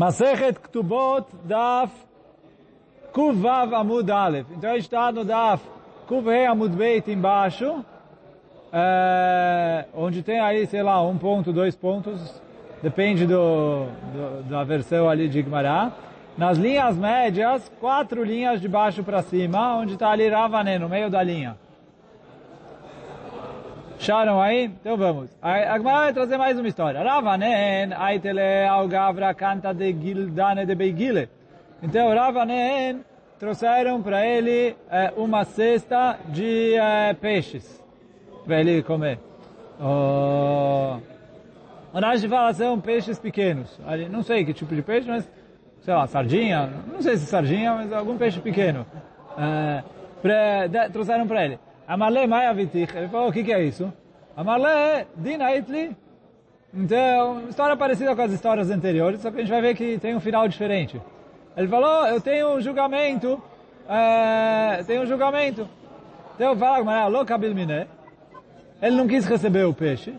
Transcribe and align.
Masechet 0.00 0.58
Ktubot 0.58 1.26
Daf 1.44 1.90
Kuvav 3.12 3.74
Amud 3.74 4.10
Aleph. 4.10 4.46
Então 4.50 4.74
está 4.74 5.12
no 5.12 5.26
Daf 5.26 5.62
Kuvei 6.06 6.46
Amud 6.46 6.74
Beit 6.74 7.06
embaixo, 7.10 7.84
é, 8.72 9.84
onde 9.94 10.22
tem 10.22 10.40
aí, 10.40 10.66
sei 10.66 10.82
lá, 10.82 11.02
um 11.06 11.18
ponto, 11.18 11.52
dois 11.52 11.76
pontos, 11.76 12.42
depende 12.82 13.26
do, 13.26 13.84
do 13.84 14.42
da 14.48 14.64
versão 14.64 15.06
ali 15.06 15.28
de 15.28 15.40
Igmará. 15.40 15.92
Nas 16.34 16.56
linhas 16.56 16.96
médias, 16.96 17.70
quatro 17.78 18.24
linhas 18.24 18.58
de 18.58 18.68
baixo 18.68 19.04
para 19.04 19.20
cima, 19.20 19.76
onde 19.76 19.92
está 19.94 20.10
ali 20.12 20.30
Ravané, 20.30 20.78
no 20.78 20.88
meio 20.88 21.10
da 21.10 21.22
linha. 21.22 21.58
Acharam 24.00 24.40
aí? 24.40 24.64
Então 24.64 24.96
vamos. 24.96 25.28
A 25.42 25.76
Gemara 25.76 25.98
vai 25.98 26.12
trazer 26.14 26.38
mais 26.38 26.58
uma 26.58 26.66
história. 26.66 27.02
Ravanen, 27.02 27.92
Aitele, 27.94 28.66
Algavra, 28.66 29.34
canta 29.34 29.74
de 29.74 29.92
Gildane 29.92 30.64
de 30.64 30.74
Beigile. 30.74 31.28
Então 31.82 32.08
Ravanen 32.08 33.04
trouxeram 33.38 34.00
para 34.00 34.26
ele 34.26 34.74
é, 34.90 35.12
uma 35.18 35.44
cesta 35.44 36.18
de 36.30 36.76
é, 36.76 37.12
peixes 37.12 37.84
para 38.46 38.60
ele 38.60 38.82
comer. 38.82 39.18
Oh, 39.78 40.96
o 41.92 42.00
Rashi 42.00 42.26
fala 42.26 42.54
são 42.54 42.80
peixes 42.80 43.18
pequenos. 43.18 43.78
Não 44.10 44.22
sei 44.22 44.46
que 44.46 44.54
tipo 44.54 44.74
de 44.74 44.80
peixe, 44.80 45.06
mas 45.10 45.30
sei 45.82 45.92
lá, 45.92 46.06
sardinha, 46.06 46.70
não 46.90 47.02
sei 47.02 47.18
se 47.18 47.26
sardinha, 47.26 47.74
mas 47.74 47.92
algum 47.92 48.16
peixe 48.16 48.40
pequeno. 48.40 48.86
É, 49.36 49.82
pra, 50.22 50.66
de, 50.68 50.88
trouxeram 50.88 51.28
para 51.28 51.44
ele. 51.44 51.58
Amalé 51.90 52.24
Maia 52.24 52.54
Vitich. 52.54 52.96
Ele 52.96 53.08
falou, 53.08 53.30
o 53.30 53.32
que, 53.32 53.42
que 53.42 53.52
é 53.52 53.64
isso? 53.64 53.92
Amalé 54.36 55.08
Dina 55.16 55.56
Itli. 55.56 55.96
Então, 56.72 57.48
história 57.48 57.76
parecida 57.76 58.14
com 58.14 58.22
as 58.22 58.30
histórias 58.30 58.70
anteriores, 58.70 59.20
só 59.20 59.28
que 59.28 59.38
a 59.38 59.40
gente 59.40 59.50
vai 59.50 59.60
ver 59.60 59.74
que 59.74 59.98
tem 59.98 60.14
um 60.14 60.20
final 60.20 60.46
diferente. 60.46 61.02
Ele 61.56 61.66
falou, 61.66 62.06
eu 62.06 62.20
tenho 62.20 62.54
um 62.54 62.60
julgamento, 62.60 63.42
é, 63.88 64.84
tenho 64.84 65.02
um 65.02 65.06
julgamento. 65.06 65.68
Então, 66.36 66.56
fala, 66.56 66.78
Amalé, 66.78 67.08
louca. 67.08 67.36
Ele 68.80 68.96
não 68.96 69.08
quis 69.08 69.26
receber 69.26 69.64
o 69.64 69.74
peixe. 69.74 70.14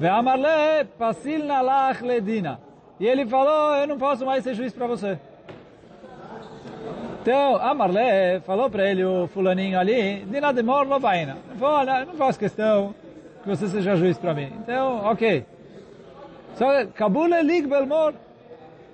Amalé 0.00 0.84
Pasil 0.84 1.44
Nalach 1.44 2.00
Ledina. 2.00 2.60
E 3.00 3.08
ele 3.08 3.26
falou, 3.26 3.74
eu 3.74 3.88
não 3.88 3.98
posso 3.98 4.24
mais 4.24 4.44
ser 4.44 4.54
juiz 4.54 4.72
para 4.72 4.86
você. 4.86 5.18
Então, 7.26 7.56
a 7.56 7.74
Marlé 7.74 8.38
falou 8.38 8.70
para 8.70 8.88
ele, 8.88 9.04
o 9.04 9.26
fulaninho 9.26 9.76
ali, 9.80 10.24
de 10.24 10.40
nada 10.40 10.52
demora, 10.52 10.88
não 10.88 11.00
vai 11.00 11.22
Ele 11.22 11.58
falou, 11.58 11.78
olha, 11.78 12.04
não 12.04 12.14
faço 12.14 12.38
questão 12.38 12.94
que 13.42 13.48
você 13.48 13.66
seja 13.66 13.96
juiz 13.96 14.16
para 14.16 14.32
mim. 14.32 14.52
Então, 14.62 15.04
ok. 15.04 15.44
Só 16.54 16.86
Kabul 16.94 17.34
é 17.34 17.42
lig 17.42 17.66
belmor. 17.66 18.14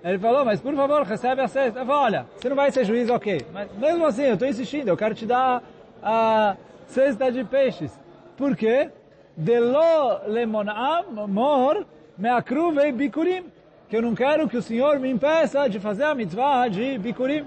Ele 0.03 0.19
falou, 0.19 0.47
mas 0.47 0.62
por 0.62 0.75
favor, 0.75 1.03
recebe 1.03 1.42
a 1.42 1.47
cesta. 1.47 1.80
Ele 1.80 1.86
falou, 1.86 2.05
olha, 2.05 2.27
você 2.34 2.48
não 2.48 2.56
vai 2.56 2.72
ser 2.72 2.86
juiz, 2.86 3.10
ok. 3.10 3.44
Mas 3.53 3.70
mesmo 3.77 4.06
assim, 4.06 4.22
eu 4.22 4.33
estou 4.33 4.48
insistindo, 4.48 4.88
eu 4.88 4.97
quero 4.97 5.14
te 5.14 5.27
dar 5.27 5.62
a 6.03 6.56
cesta 6.86 7.30
de 7.30 7.44
peixes. 7.44 7.92
Por 8.38 8.56
quê? 8.56 8.88
Delo 9.36 10.22
lemonam 10.27 11.28
mor 11.28 11.84
meakruvei 12.16 12.92
bikurim. 12.92 13.44
Que 13.91 13.97
eu 13.98 14.00
não 14.00 14.14
quero 14.14 14.48
que 14.48 14.56
o 14.56 14.62
Senhor 14.62 14.98
me 14.98 15.10
impeça 15.10 15.69
de 15.69 15.78
fazer 15.78 16.05
a 16.05 16.14
mitzvah 16.14 16.66
de 16.69 16.97
bikurim. 16.97 17.44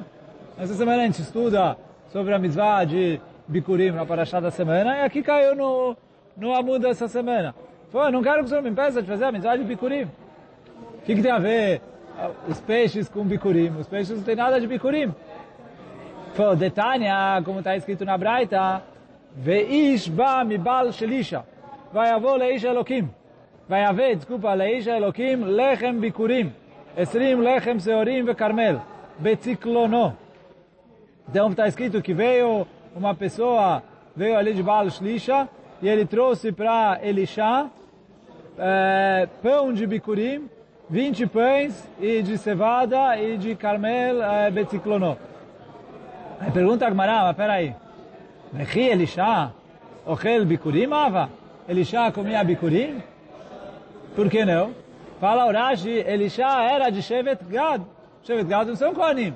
Essa 0.57 0.73
semana 0.73 1.03
a 1.03 1.05
gente 1.05 1.21
estuda 1.21 1.77
sobre 2.07 2.33
a 2.33 2.39
mitzvah 2.39 2.85
de 2.85 3.19
Bikurim 3.45 3.91
na 3.91 4.05
Parashá 4.05 4.39
da 4.39 4.49
semana, 4.49 4.99
e 4.99 5.01
aqui 5.01 5.21
caiu 5.21 5.53
no, 5.53 5.97
no 6.37 6.53
Amud 6.53 6.79
dessa 6.79 7.09
semana. 7.09 7.53
Falou, 7.91 8.09
não 8.09 8.23
quero 8.23 8.39
que 8.39 8.45
o 8.45 8.47
senhor 8.47 8.61
me 8.61 8.69
impeça 8.69 9.01
de 9.01 9.07
fazer 9.07 9.25
a 9.25 9.31
mitzvah 9.33 9.57
de 9.57 9.65
Bikurim. 9.65 10.03
O 10.03 11.01
que, 11.05 11.13
que 11.13 11.21
tem 11.21 11.31
a 11.31 11.39
ver 11.39 11.81
os 12.47 12.61
peixes 12.61 13.09
com 13.09 13.25
Bikurim? 13.25 13.75
Os 13.77 13.87
peixes 13.87 14.15
não 14.15 14.23
tem 14.23 14.37
nada 14.37 14.61
de 14.61 14.65
Bikurim. 14.65 15.13
Falou, 16.35 16.55
Detania, 16.55 17.41
como 17.43 17.59
está 17.59 17.75
escrito 17.75 18.05
na 18.05 18.17
Braita, 18.17 18.81
Veish 19.35 20.07
ba 20.07 20.45
mibal 20.45 20.89
shelisha, 20.93 21.43
vai 21.91 22.11
avô 22.11 22.33
leish 22.37 22.63
Elokim. 22.63 23.09
Vai 23.67 23.83
haver, 23.83 24.15
desculpa, 24.15 24.53
leish 24.53 24.87
Elokim, 24.87 25.43
lechem 25.43 25.99
Bikurim. 25.99 26.53
Esrim 26.95 27.41
lechem 27.41 27.77
seorim 27.77 28.23
ve 28.23 28.33
Carmel. 28.33 28.81
Betziklono. 29.19 30.23
Então 31.29 31.49
está 31.49 31.67
escrito 31.67 32.01
que 32.01 32.13
veio 32.13 32.67
uma 32.95 33.13
pessoa, 33.13 33.83
veio 34.15 34.37
ali 34.37 34.53
de 34.53 34.63
Baal 34.63 34.89
Shlisha, 34.89 35.49
e 35.81 35.89
ele 35.89 36.05
trouxe 36.05 36.51
para 36.51 36.99
Elisha 37.01 37.69
é, 38.57 39.27
pão 39.41 39.73
de 39.73 39.85
bicurim, 39.85 40.49
20 40.89 41.27
pães, 41.27 41.89
e 41.99 42.21
de 42.21 42.37
cevada, 42.37 43.17
e 43.17 43.37
de 43.37 43.55
carmel 43.55 44.23
é, 44.23 44.51
betziclonó. 44.51 45.15
Aí 46.39 46.51
pergunta 46.51 46.85
a 46.85 46.89
Gmará, 46.89 47.23
mas 47.23 47.35
peraí, 47.35 47.75
Mechi 48.53 48.81
Elisha, 48.81 49.51
ochel 50.05 50.45
bicurim, 50.45 50.91
ava? 50.93 51.29
Elisha 51.67 52.11
comia 52.11 52.43
bicurim? 52.43 53.01
Por 54.15 54.29
que 54.29 54.45
não? 54.45 54.73
Fala 55.19 55.47
Urashi, 55.47 55.89
Elisha 55.89 56.63
era 56.63 56.89
de 56.89 57.01
Shevet 57.01 57.43
Gad. 57.49 57.81
Shevet 58.23 58.45
Gad 58.45 58.67
não 58.67 58.75
são 58.75 58.93
Kohanim. 58.93 59.33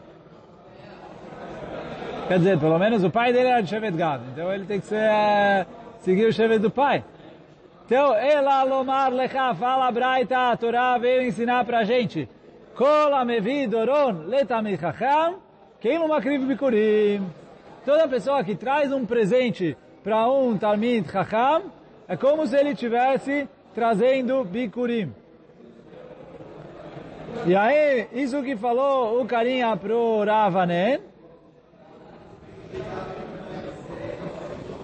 Quer 2.30 2.38
dizer, 2.38 2.60
pelo 2.60 2.78
menos 2.78 3.04
o 3.04 3.10
pai 3.10 3.34
dele 3.34 3.48
era 3.48 3.60
de 3.60 3.70
Shevet 3.72 3.98
Gad. 3.98 4.22
Então 4.32 4.54
ele 4.54 4.64
tem 4.64 4.80
que 4.80 4.86
ser, 4.86 5.02
uh, 5.02 5.66
seguir 6.02 6.28
o 6.28 6.32
Shevet 6.32 6.60
do 6.60 6.70
pai. 6.70 7.04
Então, 7.88 8.14
ela 8.14 8.62
lomar 8.62 9.12
lecha, 9.12 9.56
fala 9.56 9.90
Braita, 9.90 10.52
a 10.52 10.56
Torá 10.56 10.96
veio 11.00 11.24
ensinar 11.24 11.66
pra 11.66 11.84
gente. 11.84 12.30
Kol 12.76 13.16
amevi 13.16 13.66
doron 13.66 14.28
letami 14.28 14.78
chacham, 14.78 15.38
keilo 15.80 16.08
makriv 16.08 16.46
bikurim. 16.46 17.28
Toda 17.84 18.08
pessoa 18.08 18.44
que 18.44 18.54
traz 18.54 18.94
um 18.94 19.08
presente 19.08 19.76
para 20.04 20.30
um 20.30 20.56
Talmid 20.56 21.12
Chacham, 21.12 21.64
é 22.08 22.16
como 22.16 22.46
se 22.46 22.56
ele 22.56 22.76
tivesse 22.76 23.50
trazendo 23.74 24.44
bikurim. 24.44 25.12
E 27.48 27.56
aí, 27.56 28.08
isso 28.14 28.44
que 28.44 28.56
falou 28.56 29.20
o 29.20 29.26
carinha 29.26 29.76
pro 29.76 30.24
Ravanen, 30.24 31.10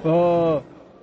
Oh, 0.07 0.61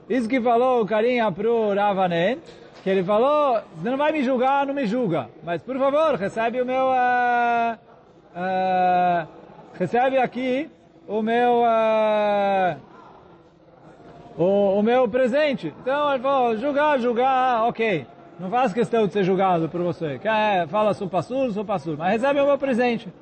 isso 0.09 0.29
que 0.29 0.41
falou 0.41 0.81
o 0.81 0.87
carinha 0.87 1.33
pro 1.33 1.75
Ravanen, 1.75 2.39
que 2.85 2.89
ele 2.89 3.03
falou, 3.03 3.61
você 3.75 3.91
não 3.91 3.97
vai 3.97 4.13
me 4.13 4.23
julgar, 4.23 4.65
não 4.65 4.73
me 4.73 4.87
julga, 4.87 5.29
mas 5.43 5.61
por 5.61 5.77
favor, 5.77 6.15
recebe 6.15 6.63
o 6.63 6.65
meu, 6.65 6.85
uh, 6.85 7.75
uh, 8.37 9.27
recebe 9.75 10.19
aqui 10.19 10.71
o 11.09 11.21
meu, 11.21 11.63
uh, 11.65 12.77
o, 14.39 14.79
o, 14.79 14.83
meu 14.85 15.09
presente. 15.09 15.75
Então 15.83 16.15
ele 16.15 16.23
falou, 16.23 16.57
julgar, 16.57 17.01
julgar, 17.01 17.65
ok. 17.65 18.07
Não 18.39 18.49
faz 18.51 18.73
questão 18.73 19.09
de 19.09 19.13
ser 19.13 19.25
julgado 19.25 19.69
por 19.69 19.83
você. 19.83 20.21
Quer, 20.21 20.69
fala, 20.69 20.95
sou 20.95 21.09
passur, 21.09 21.51
sou 21.53 21.65
passur, 21.65 21.97
mas 21.99 22.13
recebe 22.13 22.41
o 22.41 22.47
meu 22.47 22.57
presente. 22.57 23.13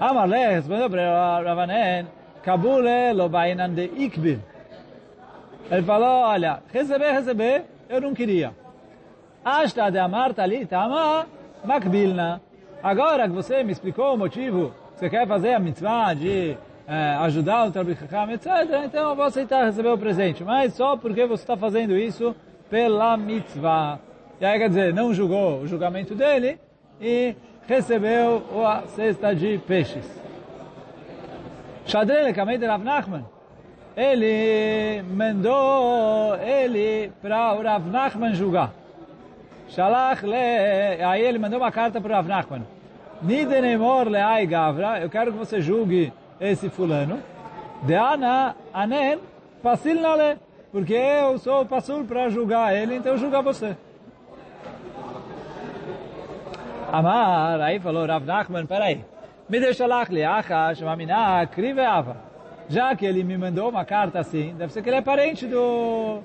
Amalé 0.00 0.54
respondeu 0.54 0.88
para 0.88 1.42
Ravanen, 1.42 2.06
Kabule 2.42 3.12
lo 3.12 3.28
bainan 3.28 3.74
de 3.74 3.84
ikbil. 3.84 4.40
Ele 5.70 5.82
falou, 5.82 6.24
olha, 6.24 6.62
receber, 6.72 7.12
receber, 7.12 7.64
eu 7.88 8.00
não 8.00 8.12
queria. 8.12 8.52
Ashta 9.44 9.88
de 9.88 9.98
amarta 9.98 10.42
ali, 10.42 10.66
tama, 10.66 11.26
makbilna. 11.64 12.42
Agora 12.82 13.28
que 13.28 13.34
você 13.34 13.62
me 13.62 13.70
explicou 13.70 14.14
o 14.14 14.18
motivo, 14.18 14.74
você 14.96 15.08
quer 15.08 15.28
fazer 15.28 15.54
a 15.54 15.60
mitzvah 15.60 16.12
de 16.12 16.56
eh, 16.88 17.16
ajudar 17.20 17.68
o 17.68 17.70
Talmud 17.70 17.96
Chacham, 17.96 18.32
etc., 18.32 18.50
então 18.84 19.10
eu 19.10 19.16
vou 19.16 19.24
aceitar 19.24 19.64
receber 19.64 19.90
o 19.90 19.98
presente. 19.98 20.42
Mas 20.42 20.74
só 20.74 20.96
porque 20.96 21.24
você 21.24 21.44
está 21.44 21.56
fazendo 21.56 21.96
isso 21.96 22.34
pela 22.68 23.16
mitzvah. 23.16 24.00
E 24.40 24.44
aí, 24.44 24.58
quer 24.58 24.68
dizer, 24.70 24.92
não 24.92 25.14
julgou 25.14 25.60
o 25.60 25.68
julgamento 25.68 26.16
dele 26.16 26.58
e 27.00 27.36
recebeu 27.68 28.42
a 28.66 28.82
cesta 28.88 29.34
de 29.36 29.58
peixes. 29.58 30.20
Shadrele, 31.86 32.32
Kamei 32.32 32.58
de 32.58 32.66
Rav 32.66 32.82
Nachman 32.82 33.24
ele 33.96 35.02
mandou 35.02 36.36
ele 36.36 37.12
para 37.20 37.54
o 37.54 37.62
Rav 37.62 37.86
Nachman 37.90 38.34
julgar. 38.34 38.72
Shalach 39.68 40.24
le... 40.24 41.04
Aí 41.04 41.22
ele 41.22 41.38
mandou 41.38 41.58
uma 41.58 41.72
carta 41.72 42.00
para 42.00 42.12
o 42.12 42.14
Rav 42.14 42.28
Nachman. 42.28 42.66
Nidenemor 43.22 44.08
leai 44.08 44.46
gavra, 44.46 45.00
eu 45.00 45.10
quero 45.10 45.32
que 45.32 45.38
você 45.38 45.60
julgue 45.60 46.12
esse 46.40 46.68
fulano. 46.70 47.20
De 47.82 47.94
ana 47.94 48.54
anen 48.72 49.18
pasil 49.62 49.94
le, 49.94 50.38
porque 50.72 50.94
eu 50.94 51.38
sou 51.38 51.66
passul 51.66 52.04
para 52.04 52.28
julgar 52.28 52.74
ele, 52.74 52.96
então 52.96 53.16
julga 53.16 53.42
você. 53.42 53.76
Amar, 56.92 57.60
aí 57.60 57.78
falou 57.78 58.06
Rav 58.06 58.24
Nachman, 58.24 58.66
peraí. 58.66 59.04
Me 59.48 59.60
deixa 59.60 59.86
lá, 59.86 60.02
acha, 60.02 60.84
mamina, 60.84 61.46
krive 61.46 61.80
ava 61.80 62.29
já 62.70 62.94
que 62.94 63.04
ele 63.04 63.24
me 63.24 63.36
mandou 63.36 63.68
uma 63.68 63.84
carta 63.84 64.20
assim, 64.20 64.54
deve 64.56 64.72
ser 64.72 64.80
que 64.80 64.88
ele 64.88 64.98
é 64.98 65.02
parente 65.02 65.44
do, 65.44 66.20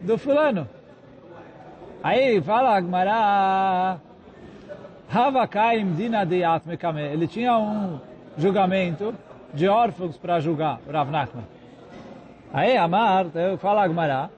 do 0.00 0.16
fulano. 0.16 0.68
Aí 2.00 2.40
fala 2.40 2.76
Agmará, 2.76 3.98
Havakaim 5.12 5.94
Dina. 5.94 6.22
Ele 7.10 7.26
tinha 7.26 7.58
um 7.58 7.98
julgamento 8.36 9.12
de 9.52 9.66
órfãos 9.66 10.16
para 10.16 10.38
julgar, 10.38 10.78
Rav 10.88 11.10
Nachman. 11.10 11.44
Aí 12.54 12.76
Amar, 12.76 13.26
fala 13.58 13.82
Agmará, 13.82 14.30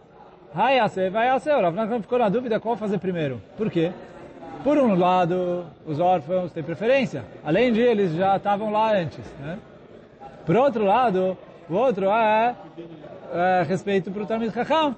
Hayase, 0.55 1.11
vai. 1.11 1.29
O 1.29 1.61
Rav 1.61 1.75
Nachman 1.75 2.01
ficou 2.01 2.19
na 2.19 2.31
dúvida 2.31 2.59
qual 2.59 2.75
fazer 2.75 2.97
primeiro. 2.99 3.39
Por 3.59 3.71
quê? 3.71 3.93
Por 4.65 4.79
um 4.79 4.99
lado, 4.99 5.67
os 5.87 6.01
órfãos 6.01 6.53
têm 6.53 6.63
preferência. 6.63 7.23
Além 7.45 7.71
de 7.71 7.81
eles 7.81 8.15
já 8.15 8.37
estavam 8.37 8.73
lá 8.73 8.95
antes. 8.95 9.25
Né? 9.39 9.59
Por 10.47 10.57
outro 10.57 10.85
lado, 10.85 11.37
o 11.71 11.75
outro 11.75 12.11
é, 12.11 12.57
é 13.33 13.63
respeito 13.63 14.11
para 14.11 14.23
o 14.23 14.27
Talmud 14.27 14.53
Chacham. 14.53 14.97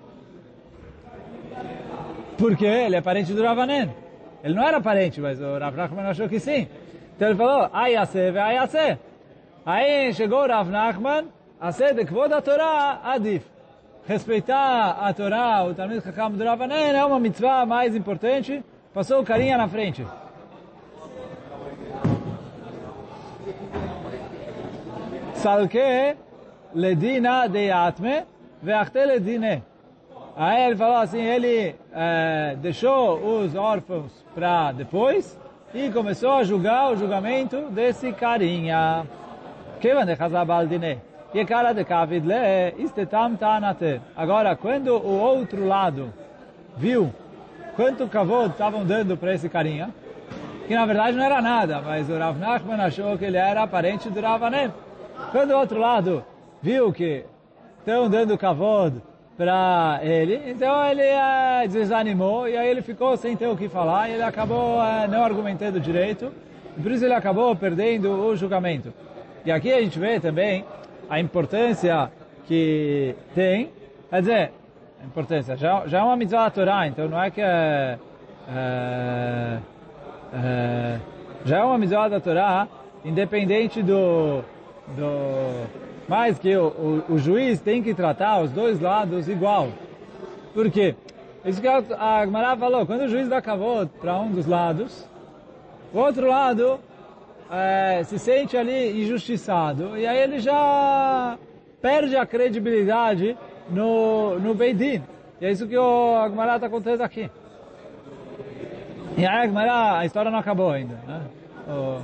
Porque 2.38 2.64
ele 2.64 2.96
é 2.96 3.00
parente 3.00 3.34
do 3.34 3.44
Ravanen. 3.44 3.94
Ele 4.42 4.54
não 4.54 4.66
era 4.66 4.80
parente, 4.80 5.20
mas 5.20 5.40
o 5.40 5.58
Rav 5.58 5.76
Nachman 5.76 6.06
achou 6.06 6.28
que 6.28 6.40
sim. 6.40 6.66
Então 7.14 7.28
ele 7.28 7.36
falou, 7.36 7.68
Ayase 7.72 8.36
Ayase. 8.36 8.98
Aí 9.64 10.12
chegou 10.14 10.42
o 10.42 10.48
Rav 10.48 10.68
Nachman, 10.70 11.28
Ase 11.60 11.92
de 11.92 12.04
Kvod 12.06 12.32
a 12.32 12.40
Torá 12.40 13.00
Adif. 13.04 13.44
Respeitar 14.06 14.98
a 15.00 15.12
Torá, 15.12 15.62
o 15.64 15.74
Talmud 15.74 16.02
Chacham 16.02 16.32
do 16.32 16.42
Ravanen 16.42 16.96
é 16.96 17.04
uma 17.04 17.20
mitzvah 17.20 17.66
mais 17.66 17.94
importante. 17.94 18.64
Passou 18.92 19.20
o 19.20 19.24
carinha 19.24 19.56
na 19.56 19.68
frente. 19.68 20.04
Salke 25.34 26.16
ledina 26.74 27.48
de 27.48 27.70
atme 27.70 28.24
veachte 28.62 29.04
ledine. 29.04 29.62
Aí 30.36 30.66
ele 30.66 30.76
falou 30.76 30.96
assim, 30.96 31.20
ele 31.20 31.74
é, 31.92 32.56
deixou 32.60 33.18
os 33.18 33.54
órfãos 33.54 34.12
para 34.34 34.72
depois 34.72 35.38
e 35.74 35.90
começou 35.90 36.32
a 36.32 36.44
julgar 36.44 36.92
o 36.92 36.96
julgamento 36.96 37.68
desse 37.70 38.12
carinha. 38.12 39.06
Kevan 39.80 40.06
de 40.06 40.16
Chazabal 40.16 40.66
Dine. 40.66 41.00
E 41.34 41.44
cara 41.46 41.72
de 41.72 41.84
Kavid 41.84 42.26
le 42.26 42.74
istetam 42.82 43.36
tanate. 43.36 44.00
Agora, 44.14 44.54
quando 44.54 44.94
o 44.94 45.18
outro 45.18 45.66
lado 45.66 46.12
viu 46.76 47.12
quanto 47.74 48.06
kavod 48.06 48.50
estavam 48.50 48.84
dando 48.84 49.16
para 49.16 49.32
esse 49.32 49.48
carinha, 49.48 49.90
que 50.68 50.74
na 50.74 50.84
verdade 50.84 51.16
não 51.16 51.24
era 51.24 51.40
nada, 51.40 51.80
mas 51.80 52.08
o 52.08 52.18
Rav 52.18 52.38
Nachman 52.38 52.80
achou 52.80 53.16
que 53.16 53.24
ele 53.24 53.38
era 53.38 53.66
parente 53.66 54.10
do 54.10 54.20
Ravanem. 54.20 54.72
Quando 55.30 55.52
o 55.52 55.58
outro 55.58 55.78
lado 55.78 56.22
viu 56.62 56.92
que 56.92 57.24
estão 57.80 58.08
dando 58.08 58.38
kavod 58.38 59.02
para 59.36 60.00
ele. 60.02 60.40
Então 60.46 60.84
ele 60.86 61.02
é, 61.02 61.66
desanimou 61.66 62.48
e 62.48 62.56
aí 62.56 62.68
ele 62.68 62.82
ficou 62.82 63.16
sem 63.16 63.36
ter 63.36 63.48
o 63.48 63.56
que 63.56 63.68
falar 63.68 64.08
e 64.08 64.14
ele 64.14 64.22
acabou 64.22 64.80
é, 64.82 65.08
não 65.08 65.24
argumentando 65.24 65.80
direito. 65.80 66.32
E 66.76 66.80
por 66.80 66.92
isso 66.92 67.04
ele 67.04 67.14
acabou 67.14 67.54
perdendo 67.56 68.10
o 68.10 68.36
julgamento. 68.36 68.92
E 69.44 69.50
aqui 69.50 69.72
a 69.72 69.80
gente 69.80 69.98
vê 69.98 70.20
também 70.20 70.64
a 71.10 71.18
importância 71.18 72.10
que 72.46 73.14
tem. 73.34 73.70
Quer 74.08 74.20
dizer, 74.20 74.52
a 75.02 75.06
importância, 75.06 75.56
já, 75.56 75.86
já 75.86 75.98
é 75.98 76.02
uma 76.02 76.16
mitzvah 76.16 76.44
da 76.44 76.50
Torá, 76.50 76.86
então 76.86 77.08
não 77.08 77.20
é 77.20 77.30
que 77.30 77.40
é, 77.40 77.98
é, 78.48 79.58
é 80.34 80.98
já 81.44 81.58
é 81.58 81.62
uma 81.64 81.76
mitzvah 81.76 82.08
da 82.08 82.20
Torá, 82.20 82.68
independente 83.04 83.82
do, 83.82 84.44
do 84.96 85.66
mas 86.12 86.38
que 86.38 86.54
o, 86.54 86.66
o, 87.08 87.14
o, 87.14 87.18
juiz 87.18 87.58
tem 87.58 87.82
que 87.82 87.94
tratar 87.94 88.42
os 88.42 88.50
dois 88.50 88.78
lados 88.78 89.30
igual. 89.30 89.70
Por 90.52 90.70
quê? 90.70 90.94
Isso 91.42 91.58
que 91.58 91.66
a 91.66 92.20
Agmará 92.20 92.54
falou, 92.54 92.84
quando 92.84 93.04
o 93.04 93.08
juiz 93.08 93.30
dá 93.30 93.40
para 93.40 94.18
um 94.18 94.30
dos 94.30 94.44
lados, 94.44 95.08
o 95.90 95.98
outro 95.98 96.28
lado 96.28 96.78
é, 97.50 98.02
se 98.04 98.18
sente 98.18 98.58
ali 98.58 99.02
injustiçado, 99.02 99.96
e 99.96 100.06
aí 100.06 100.18
ele 100.18 100.38
já 100.38 101.38
perde 101.80 102.14
a 102.14 102.26
credibilidade 102.26 103.34
no, 103.70 104.38
no 104.38 104.54
Beidin. 104.54 105.02
E 105.40 105.46
é 105.46 105.50
isso 105.50 105.66
que 105.66 105.78
o 105.78 106.14
Agmará 106.16 106.56
está 106.56 106.68
contando 106.68 107.00
aqui. 107.00 107.30
E 109.16 109.24
a 109.24 109.44
Agmará, 109.44 110.00
a 110.00 110.04
história 110.04 110.30
não 110.30 110.40
acabou 110.40 110.72
ainda. 110.72 110.94
Né? 111.06 111.22
O, 111.66 112.02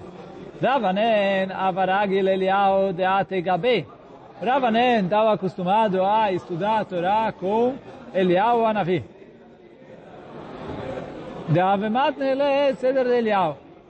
Ravanen 0.63 1.53
avaragil 1.53 2.27
Eliyahu 2.27 2.95
deate 2.95 3.43
gabe. 3.43 3.98
Ravanen 4.41 5.05
estava 5.05 5.33
acostumado 5.33 6.05
a 6.05 6.33
estudar 6.33 6.79
a 6.79 6.85
Torá 6.85 7.33
com 7.33 7.75
Eliyahu 8.15 8.65
Anavi. 8.65 9.05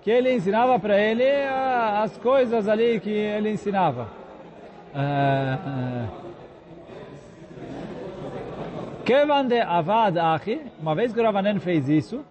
Que 0.00 0.10
ele 0.10 0.32
ensinava 0.32 0.78
para 0.78 0.98
ele 0.98 1.24
as 2.02 2.16
coisas 2.16 2.66
ali 2.66 2.98
que 2.98 3.10
ele 3.10 3.50
ensinava. 3.50 4.08
Kevan 9.04 9.46
de 9.46 9.60
Avad 9.60 10.18
Achi, 10.18 10.62
uma 10.80 10.94
vez 10.94 11.12
que 11.12 11.20
o 11.20 11.22
Ravanen 11.22 11.58
fez 11.58 11.88
isso, 11.88 12.24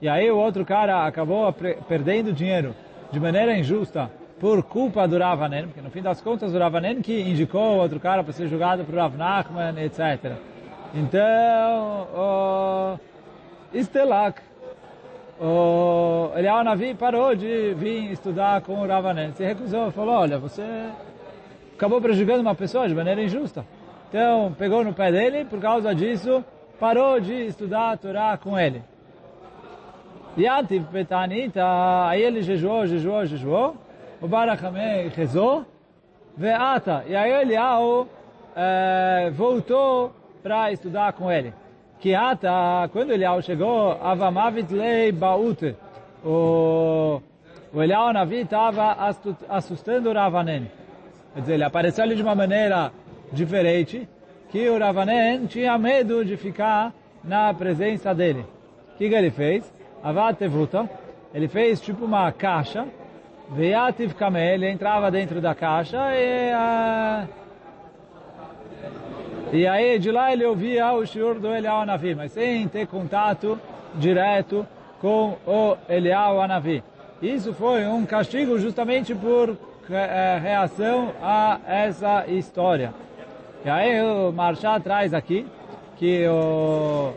e 0.00 0.08
aí 0.08 0.30
o 0.30 0.36
outro 0.36 0.64
cara 0.64 1.06
acabou 1.06 1.52
perdendo 1.88 2.32
dinheiro 2.32 2.74
de 3.10 3.18
maneira 3.18 3.56
injusta 3.56 4.10
por 4.44 4.62
culpa 4.62 5.08
do 5.08 5.16
Ravanen, 5.16 5.68
porque 5.68 5.80
no 5.80 5.88
fim 5.88 6.02
das 6.02 6.20
contas 6.20 6.54
o 6.54 6.58
Ravanen 6.58 7.00
que 7.00 7.18
indicou 7.18 7.78
outro 7.78 7.98
cara 7.98 8.22
para 8.22 8.30
ser 8.34 8.46
julgado 8.46 8.84
por 8.84 8.94
Rav 8.94 9.16
Nachman, 9.16 9.82
etc. 9.82 10.32
Então, 10.92 12.06
o 12.14 12.98
Istelak, 13.72 14.42
o 15.40 16.30
Eliyahu 16.36 16.62
Navi 16.62 16.92
parou 16.92 17.34
de 17.34 17.72
vir 17.72 18.12
estudar 18.12 18.60
com 18.60 18.82
o 18.82 18.86
Ravanen, 18.86 19.32
se 19.32 19.42
recusou, 19.42 19.90
falou, 19.90 20.16
olha, 20.16 20.38
você 20.38 20.90
acabou 21.74 21.98
prejudicando 22.02 22.42
uma 22.42 22.54
pessoa 22.54 22.86
de 22.86 22.94
maneira 22.94 23.22
injusta. 23.22 23.64
Então, 24.10 24.54
pegou 24.58 24.84
no 24.84 24.92
pé 24.92 25.10
dele, 25.10 25.46
por 25.46 25.58
causa 25.58 25.94
disso, 25.94 26.44
parou 26.78 27.18
de 27.18 27.46
estudar 27.46 27.92
a 27.92 27.96
Torá 27.96 28.36
com 28.36 28.58
ele. 28.58 28.82
Yativ 30.36 30.84
Petanita, 30.92 31.64
aí 32.08 32.20
ele 32.20 32.42
jejuou, 32.42 32.86
jejuou, 32.86 33.24
jejuou, 33.24 33.83
o 34.20 34.28
Barachamei 34.28 35.08
rezou, 35.08 35.64
Veata, 36.36 37.04
e 37.06 37.14
aí 37.14 37.30
Eliyahu 37.30 38.08
é, 38.56 39.30
voltou 39.30 40.12
para 40.42 40.72
estudar 40.72 41.12
com 41.12 41.30
ele. 41.30 41.52
Que 42.00 42.14
ata, 42.14 42.88
quando 42.92 43.12
Eliyahu 43.12 43.42
chegou, 43.42 43.92
Avamavit 44.02 44.72
lei 44.72 45.12
baute, 45.12 45.76
o, 46.24 47.20
o 47.72 47.82
Eliyahu 47.82 48.12
Navi 48.12 48.40
estava 48.40 48.96
assustando 49.48 50.10
o 50.10 50.12
Ravanen. 50.12 50.70
Quer 51.34 51.40
dizer, 51.40 51.54
ele 51.54 51.64
apareceu 51.64 52.04
ali 52.04 52.16
de 52.16 52.22
uma 52.22 52.34
maneira 52.34 52.92
diferente, 53.32 54.08
que 54.50 54.68
o 54.68 54.78
Ravanen 54.78 55.46
tinha 55.46 55.76
medo 55.78 56.24
de 56.24 56.36
ficar 56.36 56.92
na 57.22 57.52
presença 57.54 58.14
dele. 58.14 58.44
O 58.94 58.98
que, 58.98 59.08
que 59.08 59.14
ele 59.14 59.30
fez? 59.30 59.72
Avatevruta, 60.02 60.88
ele 61.32 61.48
fez 61.48 61.80
tipo 61.80 62.04
uma 62.04 62.30
caixa, 62.30 62.86
Veyativ 63.50 64.14
Kamel, 64.14 64.64
entrava 64.64 65.10
dentro 65.10 65.40
da 65.40 65.54
caixa 65.54 65.98
e, 66.14 66.52
uh, 66.52 67.28
e 69.52 69.66
aí 69.66 69.98
de 69.98 70.10
lá 70.10 70.32
ele 70.32 70.44
ouvia 70.44 70.92
o 70.92 71.06
shiur 71.06 71.38
do 71.38 71.54
Eliyahu 71.54 71.82
Anavi, 71.82 72.14
mas 72.14 72.32
sem 72.32 72.66
ter 72.68 72.86
contato 72.86 73.60
direto 73.94 74.66
com 75.00 75.36
o 75.46 75.76
Eliyahu 75.88 76.40
Anavi. 76.40 76.82
Isso 77.22 77.52
foi 77.54 77.86
um 77.86 78.04
castigo 78.04 78.58
justamente 78.58 79.14
por 79.14 79.56
é, 79.90 80.38
reação 80.38 81.12
a 81.22 81.60
essa 81.66 82.26
história. 82.26 82.92
E 83.64 83.68
aí 83.68 84.00
o 84.02 84.32
Marchá 84.32 84.80
traz 84.80 85.14
aqui 85.14 85.46
que 85.96 86.26
o, 86.26 87.12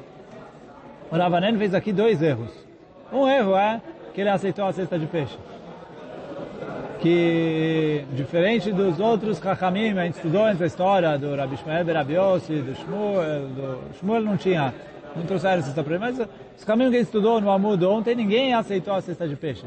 o 1.12 1.16
Ravanen 1.16 1.58
fez 1.58 1.74
aqui 1.74 1.92
dois 1.92 2.22
erros. 2.22 2.52
Um 3.12 3.28
erro 3.28 3.56
é 3.56 3.82
que 4.14 4.22
ele 4.22 4.30
aceitou 4.30 4.66
a 4.66 4.74
cesta 4.74 5.00
de 5.00 5.06
peixe. 5.08 5.38
Que, 7.00 8.06
diferente 8.14 8.72
dos 8.72 9.00
outros 9.00 9.38
Chachamim, 9.38 9.98
a 9.98 10.06
gente 10.06 10.16
estudou 10.16 10.48
essa 10.48 10.66
história 10.66 11.18
do 11.18 11.36
Rabi 11.36 11.56
Shmuel 11.58 11.86
Berabiossi, 11.86 12.56
do 12.56 12.76
Shmuel, 12.76 13.48
do 13.50 13.80
Shmuel 14.00 14.22
não 14.22 14.36
tinha, 14.36 14.74
não 15.16 15.24
trouxeram 15.24 15.60
a 15.60 15.62
cesta 15.62 15.84
para 15.84 15.94
ele, 15.96 16.04
mas 16.04 16.28
os 16.58 16.64
caminhos 16.66 16.90
que 16.90 16.98
ele 16.98 17.04
estudou 17.04 17.40
no 17.40 17.52
Amud 17.52 17.86
ontem, 17.86 18.16
ninguém 18.16 18.54
aceitou 18.54 18.96
a 18.96 19.02
cesta 19.02 19.28
de 19.28 19.36
peixe. 19.36 19.66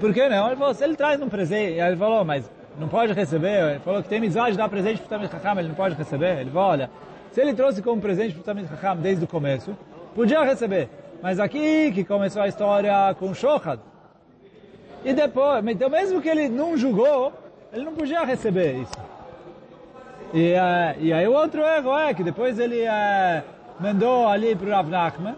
Por 0.00 0.12
que 0.12 0.28
não? 0.28 0.48
Ele 0.48 0.56
falou, 0.56 0.74
se 0.74 0.82
ele 0.82 0.96
traz 0.96 1.22
um 1.22 1.28
presente, 1.28 1.78
ele 1.78 1.96
falou, 1.96 2.24
mas 2.24 2.50
não 2.78 2.88
pode 2.88 3.12
receber, 3.12 3.70
ele 3.70 3.80
falou 3.80 4.02
que 4.02 4.08
tem 4.08 4.18
amizade 4.18 4.52
de 4.52 4.58
dar 4.58 4.68
presente 4.68 4.98
para 5.02 5.06
o 5.06 5.08
Tamid 5.08 5.30
Chacham, 5.30 5.58
ele 5.60 5.68
não 5.68 5.74
pode 5.74 5.94
receber. 5.94 6.40
Ele 6.40 6.50
falou, 6.50 6.70
olha, 6.70 6.90
se 7.30 7.40
ele 7.40 7.54
trouxe 7.54 7.80
como 7.80 8.00
presente 8.00 8.34
para 8.34 8.40
o 8.40 8.44
Tamid 8.44 8.68
Chacham 8.68 8.96
desde 8.96 9.24
o 9.24 9.28
começo, 9.28 9.76
podia 10.14 10.42
receber. 10.42 10.88
Mas 11.22 11.38
aqui 11.38 11.92
que 11.92 12.02
começou 12.02 12.42
a 12.42 12.48
história 12.48 13.14
com 13.18 13.32
Shochad. 13.32 13.78
E 15.04 15.12
depois, 15.12 15.66
então 15.66 15.90
mesmo 15.90 16.20
que 16.20 16.28
ele 16.28 16.48
não 16.48 16.76
julgou, 16.76 17.32
ele 17.72 17.84
não 17.84 17.94
podia 17.94 18.24
receber 18.24 18.74
isso. 18.74 19.12
E, 20.32 20.54
uh, 20.54 21.00
e 21.00 21.12
aí 21.12 21.26
o 21.26 21.32
outro 21.32 21.60
erro 21.62 21.98
é 21.98 22.14
que 22.14 22.22
depois 22.22 22.58
ele 22.58 22.84
uh, 22.84 23.42
mandou 23.80 24.28
ali 24.28 24.54
para 24.54 24.66
o 24.66 24.70
Rav 24.70 24.88
Nachman, 24.88 25.34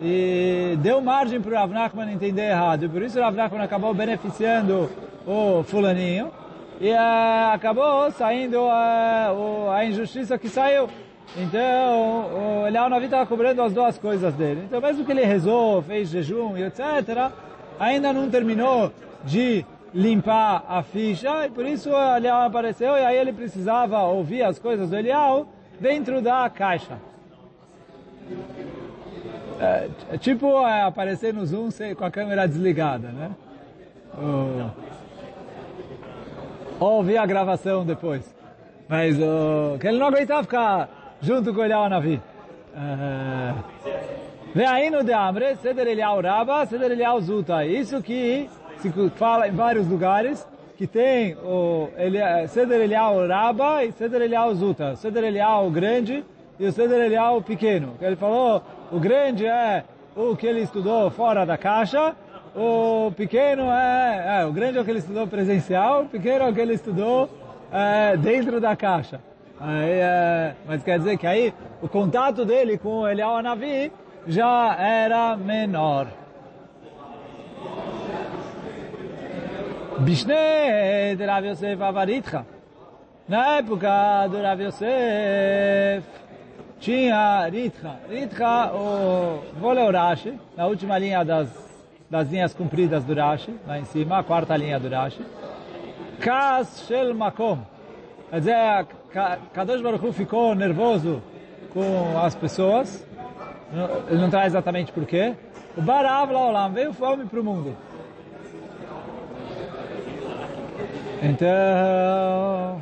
e 0.00 0.76
deu 0.80 1.00
margem 1.00 1.40
para 1.40 1.50
o 1.50 1.54
Rav 1.54 1.72
Nachman 1.72 2.12
entender 2.12 2.50
errado. 2.50 2.88
Por 2.88 3.02
isso 3.02 3.18
o 3.18 3.22
Rav 3.22 3.34
Nachman 3.34 3.62
acabou 3.62 3.94
beneficiando 3.94 4.90
o 5.26 5.62
fulaninho 5.64 6.30
e 6.80 6.90
uh, 6.90 7.52
acabou 7.52 8.10
saindo 8.12 8.60
uh, 8.60 9.70
a 9.70 9.84
injustiça 9.84 10.38
que 10.38 10.48
saiu. 10.48 10.88
Então, 11.36 12.62
o 12.62 12.66
Eliyahu 12.66 12.88
Navi 12.88 13.06
estava 13.06 13.26
cobrando 13.26 13.60
as 13.60 13.72
duas 13.72 13.98
coisas 13.98 14.32
dele. 14.34 14.62
Então, 14.66 14.80
mesmo 14.80 15.04
que 15.04 15.10
ele 15.10 15.24
rezou, 15.24 15.82
fez 15.82 16.08
jejum 16.08 16.56
e 16.56 16.62
etc., 16.62 17.32
ainda 17.78 18.12
não 18.12 18.30
terminou 18.30 18.92
de 19.24 19.64
limpar 19.94 20.64
a 20.68 20.82
ficha, 20.82 21.46
e 21.46 21.50
por 21.50 21.64
isso 21.64 21.90
o 21.90 22.16
Eliyahu 22.16 22.46
apareceu, 22.46 22.96
e 22.96 23.04
aí 23.04 23.16
ele 23.16 23.32
precisava 23.32 24.02
ouvir 24.02 24.42
as 24.42 24.58
coisas 24.58 24.90
do 24.90 24.96
Eliyahu 24.96 25.48
dentro 25.80 26.20
da 26.20 26.48
caixa. 26.50 26.98
É, 29.58 29.88
é 30.12 30.18
tipo 30.18 30.46
é, 30.66 30.82
aparecer 30.82 31.32
no 31.32 31.46
Zoom 31.46 31.70
com 31.96 32.04
a 32.04 32.10
câmera 32.10 32.46
desligada, 32.46 33.08
né? 33.08 33.30
Ou, 34.18 34.70
ou 36.78 36.96
ouvir 36.96 37.16
a 37.16 37.24
gravação 37.24 37.84
depois. 37.84 38.34
Mas 38.88 39.16
uh, 39.16 39.78
que 39.80 39.88
ele 39.88 39.98
não 39.98 40.08
aguentava 40.08 40.42
ficar 40.42 40.88
junto 41.22 41.54
com 41.54 41.60
o 41.60 41.64
Eliyahu 41.64 41.88
Navi. 41.88 42.20
Ve'ainu 44.56 45.04
de 45.04 45.12
Amre, 45.12 45.54
Seder 45.56 45.86
Eliyahu 45.86 46.22
Rabba, 46.22 46.64
Seder 46.64 46.90
Eliyahu 46.90 47.20
Zuta. 47.20 47.66
Isso 47.66 48.02
que 48.02 48.48
se 48.78 48.90
fala 49.10 49.46
em 49.46 49.50
vários 49.50 49.86
lugares, 49.86 50.48
que 50.78 50.86
tem 50.86 51.36
o 51.44 51.90
Seder 52.48 52.80
Eliyahu 52.80 53.28
Rabba 53.28 53.84
e 53.84 53.92
Seder 53.92 54.22
Eliyahu 54.22 54.54
Zuta. 54.54 54.96
Seder 54.96 55.24
Eliyahu 55.24 55.70
grande 55.70 56.24
e 56.58 56.66
o 56.66 56.72
Seder 56.72 57.04
Eliyahu 57.04 57.42
pequeno. 57.42 57.98
Ele 58.00 58.16
falou, 58.16 58.62
o 58.90 58.98
grande 58.98 59.44
é 59.44 59.84
o 60.16 60.34
que 60.34 60.46
ele 60.46 60.62
estudou 60.62 61.10
fora 61.10 61.44
da 61.44 61.58
caixa, 61.58 62.16
o 62.56 63.12
pequeno 63.14 63.64
é, 63.64 64.40
é 64.40 64.46
o 64.46 64.52
grande 64.52 64.78
é 64.78 64.80
o 64.80 64.84
que 64.86 64.90
ele 64.90 65.00
estudou 65.00 65.26
presencial, 65.26 66.04
o 66.04 66.08
pequeno 66.08 66.46
é 66.46 66.48
o 66.48 66.54
que 66.54 66.60
ele 66.62 66.72
estudou 66.72 67.28
é, 67.70 68.16
dentro 68.16 68.58
da 68.58 68.74
caixa. 68.74 69.20
Aí, 69.60 70.00
é, 70.00 70.54
mas 70.66 70.82
quer 70.82 70.98
dizer 70.98 71.18
que 71.18 71.26
aí 71.26 71.52
o 71.82 71.88
contato 71.88 72.42
dele 72.42 72.78
com 72.78 73.00
o 73.00 73.06
Eliyahu 73.06 73.42
Navi 73.42 73.92
já 74.26 74.76
era 74.78 75.36
menor. 75.36 76.08
Bishne 80.00 81.16
de 81.16 81.24
Rav 81.24 81.46
Yosef 81.46 81.82
Avaritcha. 81.82 82.44
Na 83.28 83.58
época 83.58 84.28
do 84.28 84.42
Rav 84.42 84.60
Yosef 84.60 86.04
tinha 86.78 87.48
Ritcha. 87.48 87.96
Ritcha, 88.08 88.72
o, 88.72 89.42
vou 89.58 89.72
ler 89.72 89.88
o 89.88 89.92
Rashi, 89.92 90.38
na 90.56 90.66
última 90.66 90.98
linha 90.98 91.24
das, 91.24 91.48
das 92.10 92.28
linhas 92.28 92.52
compridas 92.52 93.04
do 93.04 93.14
Rashi, 93.14 93.54
lá 93.66 93.78
em 93.78 93.84
cima, 93.86 94.18
a 94.18 94.22
quarta 94.22 94.56
linha 94.56 94.78
do 94.78 94.88
Rashi. 94.88 95.22
Kas 96.20 96.84
Shel 96.86 97.14
Makom. 97.14 97.58
Quer 98.30 98.38
dizer, 98.40 98.86
Kadosh 99.52 99.80
Baruch 99.80 100.04
Hu 100.04 100.12
ficou 100.12 100.54
nervoso 100.54 101.22
com 101.72 102.18
as 102.18 102.34
pessoas. 102.34 103.06
Ele 104.09 104.21
não 104.21 104.29
traz 104.29 104.47
exatamente 104.47 104.91
porquê. 104.91 105.33
O 105.77 105.81
Barav 105.81 106.31
Laolam 106.31 106.71
veio 106.71 106.93
fome 106.93 107.25
para 107.25 107.39
o 107.39 107.43
mundo. 107.43 107.75
Então... 111.21 112.81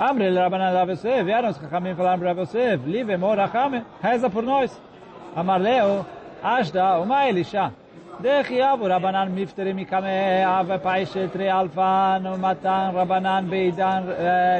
Amre 0.00 0.26
ele 0.26 0.38
Rabanan 0.38 0.72
Rav 0.72 0.90
Yosef, 0.90 1.24
vieram 1.24 1.50
os 1.50 1.56
Chachamim 1.56 1.94
falaram 1.94 2.18
para 2.20 2.28
Rav 2.28 2.40
Yosef, 2.40 2.88
Live 2.88 3.16
Mor 3.16 3.36
Rachame, 3.36 3.84
reza 4.00 4.30
por 4.30 4.44
nós. 4.44 4.80
Amarleo, 5.34 6.06
Ashda, 6.42 6.98
Uma 7.00 7.28
Elisha. 7.28 7.72
דחייב 8.20 8.82
רבנן 8.82 9.28
מפטרי 9.34 9.72
מקמא 9.72 10.62
ופיישל 10.66 11.28
תרי 11.28 11.52
אלפן 11.52 12.22
ומתן 12.32 12.90
רבנן 12.94 13.44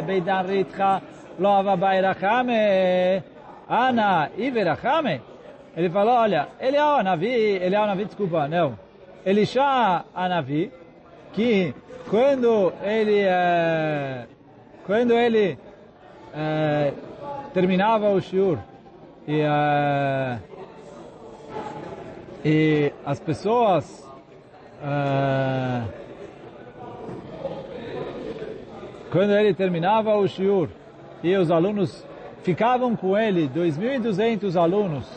בידן 0.06 0.46
ריתחה 0.46 0.98
Lova 1.39 1.75
Bairachame, 1.75 3.23
Ana 3.69 4.29
Iverachame. 4.37 5.21
Ele 5.75 5.89
falou, 5.89 6.13
olha, 6.13 6.49
ele 6.59 6.77
é 6.77 6.83
o 6.83 6.97
Anavi, 6.97 7.27
ele 7.27 7.75
é 7.75 7.79
o 7.79 7.83
Anavi, 7.83 8.05
desculpa, 8.05 8.47
não. 8.47 8.77
Ele 9.25 9.45
já 9.45 10.05
Anavi, 10.13 10.71
que 11.33 11.73
quando 12.09 12.73
ele, 12.83 13.21
é, 13.25 14.27
quando 14.85 15.13
ele 15.13 15.57
é, 16.35 16.93
terminava 17.53 18.09
o 18.09 18.21
shiur 18.21 18.59
e, 19.27 19.39
é, 19.41 20.37
e 22.45 22.91
as 23.05 23.19
pessoas 23.19 24.03
quando 29.09 29.31
ele 29.31 29.53
terminava 29.53 30.13
o 30.15 30.27
shiur 30.27 30.67
e 31.23 31.35
os 31.37 31.49
alunos 31.49 32.05
ficavam 32.43 32.95
com 32.95 33.17
ele 33.17 33.47
2.200 33.47 34.55
alunos 34.61 35.09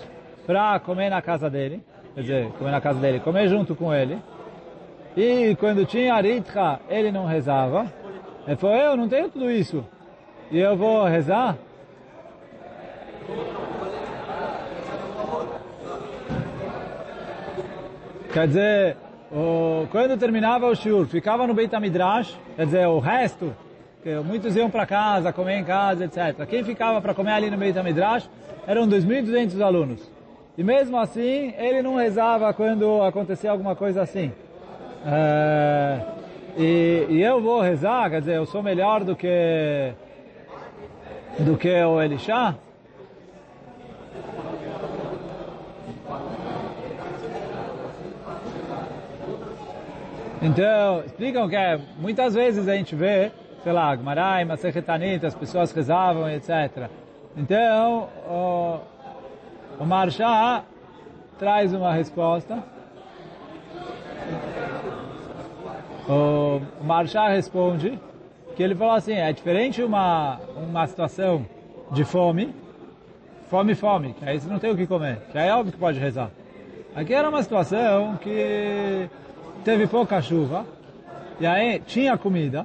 para 0.47 0.79
comer 0.79 1.11
na 1.11 1.21
casa 1.21 1.51
dele, 1.51 1.83
quer 2.15 2.21
dizer, 2.21 2.49
comer 2.53 2.71
na 2.71 2.81
casa 2.81 3.01
dele, 3.01 3.19
comer 3.21 3.49
junto 3.49 3.75
com 3.75 3.93
ele. 3.93 4.19
E 5.17 5.57
quando 5.57 5.85
tinha 5.85 6.15
aritcha, 6.15 6.79
ele 6.89 7.11
não 7.11 7.27
rezava. 7.27 7.93
Ele 8.47 8.57
falou, 8.57 8.77
eu 8.77 8.97
não 8.97 9.09
tenho 9.09 9.29
tudo 9.29 9.51
isso. 9.51 9.85
E 10.51 10.59
eu 10.59 10.77
vou 10.77 11.05
rezar? 11.05 11.57
Quer 18.33 18.47
dizer, 18.47 18.97
quando 19.91 20.19
terminava 20.19 20.69
o 20.69 20.75
shiur, 20.77 21.07
ficava 21.07 21.47
no 21.47 21.55
Beit 21.55 21.75
HaMidrash, 21.75 22.39
quer 22.55 22.67
dizer, 22.67 22.87
o 22.87 22.99
resto, 22.99 23.57
muitos 24.25 24.55
iam 24.57 24.71
para 24.71 24.87
casa, 24.87 25.33
comer 25.33 25.59
em 25.59 25.65
casa, 25.65 26.05
etc. 26.05 26.47
Quem 26.49 26.63
ficava 26.65 27.01
para 27.01 27.15
comer 27.15 27.33
ali 27.33 27.51
no 27.51 27.57
Beit 27.57 27.79
HaMidrash 27.79 28.29
eram 28.67 28.89
2.200 28.89 29.61
alunos. 29.61 30.11
E 30.57 30.65
mesmo 30.65 30.99
assim, 30.99 31.53
ele 31.59 31.83
não 31.83 31.97
rezava 31.97 32.53
quando 32.53 33.03
acontecia 33.03 33.51
alguma 33.51 33.77
coisa 33.77 34.03
assim. 34.03 34.33
É, 35.05 36.01
e, 36.57 37.07
e, 37.11 37.23
eu 37.23 37.41
vou 37.41 37.61
rezar, 37.61 38.11
quer 38.11 38.21
dizer, 38.21 38.37
eu 38.37 38.47
sou 38.47 38.63
melhor 38.63 39.05
do 39.05 39.15
que 39.15 39.93
do 41.39 41.57
que 41.57 41.69
o 41.69 42.01
Elisha, 42.01 42.57
Então, 50.47 51.03
explicam 51.05 51.49
que 51.49 51.57
é, 51.57 51.77
muitas 51.99 52.35
vezes 52.35 52.69
a 52.69 52.77
gente 52.77 52.95
vê, 52.95 53.33
sei 53.67 53.73
lá, 53.73 53.97
Gmarai, 53.97 54.45
Masechetanit, 54.45 55.27
as 55.27 55.35
pessoas 55.35 55.73
rezavam, 55.73 56.31
etc. 56.31 56.89
Então, 57.37 58.09
o, 58.29 58.79
o 59.81 59.85
traz 61.37 61.75
uma 61.75 61.93
resposta. 61.93 62.63
O, 66.09 66.61
o 66.81 67.29
responde 67.29 67.99
que 68.55 68.63
ele 68.63 68.77
falou 68.77 68.95
assim, 68.95 69.15
é 69.15 69.33
diferente 69.33 69.83
uma, 69.83 70.39
uma 70.57 70.87
situação 70.87 71.45
de 71.91 72.05
fome, 72.05 72.55
fome, 73.51 73.75
fome, 73.75 74.13
que 74.13 74.25
aí 74.25 74.39
você 74.39 74.49
não 74.49 74.61
tem 74.61 74.71
o 74.71 74.77
que 74.77 74.87
comer, 74.87 75.19
que 75.33 75.39
aí 75.39 75.49
é 75.49 75.53
óbvio 75.53 75.73
que 75.73 75.79
pode 75.81 75.99
rezar. 75.99 76.31
Aqui 76.95 77.13
era 77.13 77.29
uma 77.29 77.43
situação 77.43 78.17
que 78.19 79.11
teve 79.65 79.89
pouca 79.89 80.23
chuva, 80.23 80.65
e 81.41 81.47
aí 81.47 81.81
tinha 81.81 82.17
comida, 82.17 82.65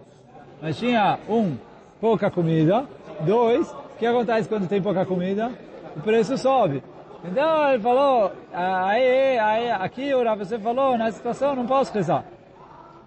mas 0.61 0.77
tinha, 0.77 1.17
um, 1.27 1.55
pouca 1.99 2.29
comida, 2.29 2.85
dois, 3.21 3.69
o 3.71 3.97
que 3.97 4.05
acontece 4.05 4.47
quando 4.47 4.67
tem 4.67 4.81
pouca 4.81 5.05
comida? 5.05 5.51
O 5.95 6.01
preço 6.01 6.37
sobe. 6.37 6.83
Então 7.23 7.69
ele 7.69 7.81
falou, 7.81 8.31
aí, 8.51 9.37
aí 9.37 9.71
aqui 9.71 10.13
o 10.13 10.23
Rav 10.23 10.41
falou, 10.59 10.97
nessa 10.97 11.17
situação 11.17 11.55
não 11.55 11.65
posso 11.65 11.93
rezar. 11.93 12.25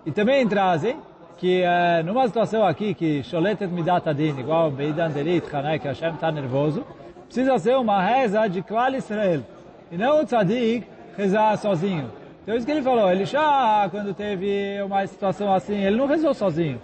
E 0.07 0.13
também 0.13 0.47
trazem 0.47 0.97
que 1.37 1.63
é, 1.63 2.03
numa 2.03 2.27
situação 2.27 2.65
aqui 2.65 2.95
que 2.95 3.23
Sholetet 3.25 3.73
Midat 3.73 4.09
Adin, 4.09 4.39
igual 4.39 4.71
Beidan 4.71 5.11
Derit, 5.11 5.47
né, 5.53 5.79
que 5.79 5.89
Hashem 5.89 6.15
está 6.15 6.31
nervoso, 6.31 6.85
precisa 7.27 7.59
ser 7.59 7.77
uma 7.77 8.01
reza 8.01 8.47
de 8.47 8.63
Klal 8.63 8.95
Israel. 8.95 9.43
E 9.91 9.97
não 9.97 10.21
o 10.21 10.25
Tzadik 10.25 10.87
rezar 11.17 11.57
sozinho. 11.57 12.11
Então 12.43 12.55
isso 12.55 12.67
que 12.67 12.73
ele 12.73 12.83
falou, 12.83 13.11
ele 13.11 13.25
já 13.25 13.89
quando 13.91 14.15
teve 14.15 14.81
uma 14.83 15.07
situação 15.07 15.53
assim, 15.53 15.75
ele 15.75 15.97
não 15.97 16.07
rezou 16.07 16.35
sozinho. 16.35 16.81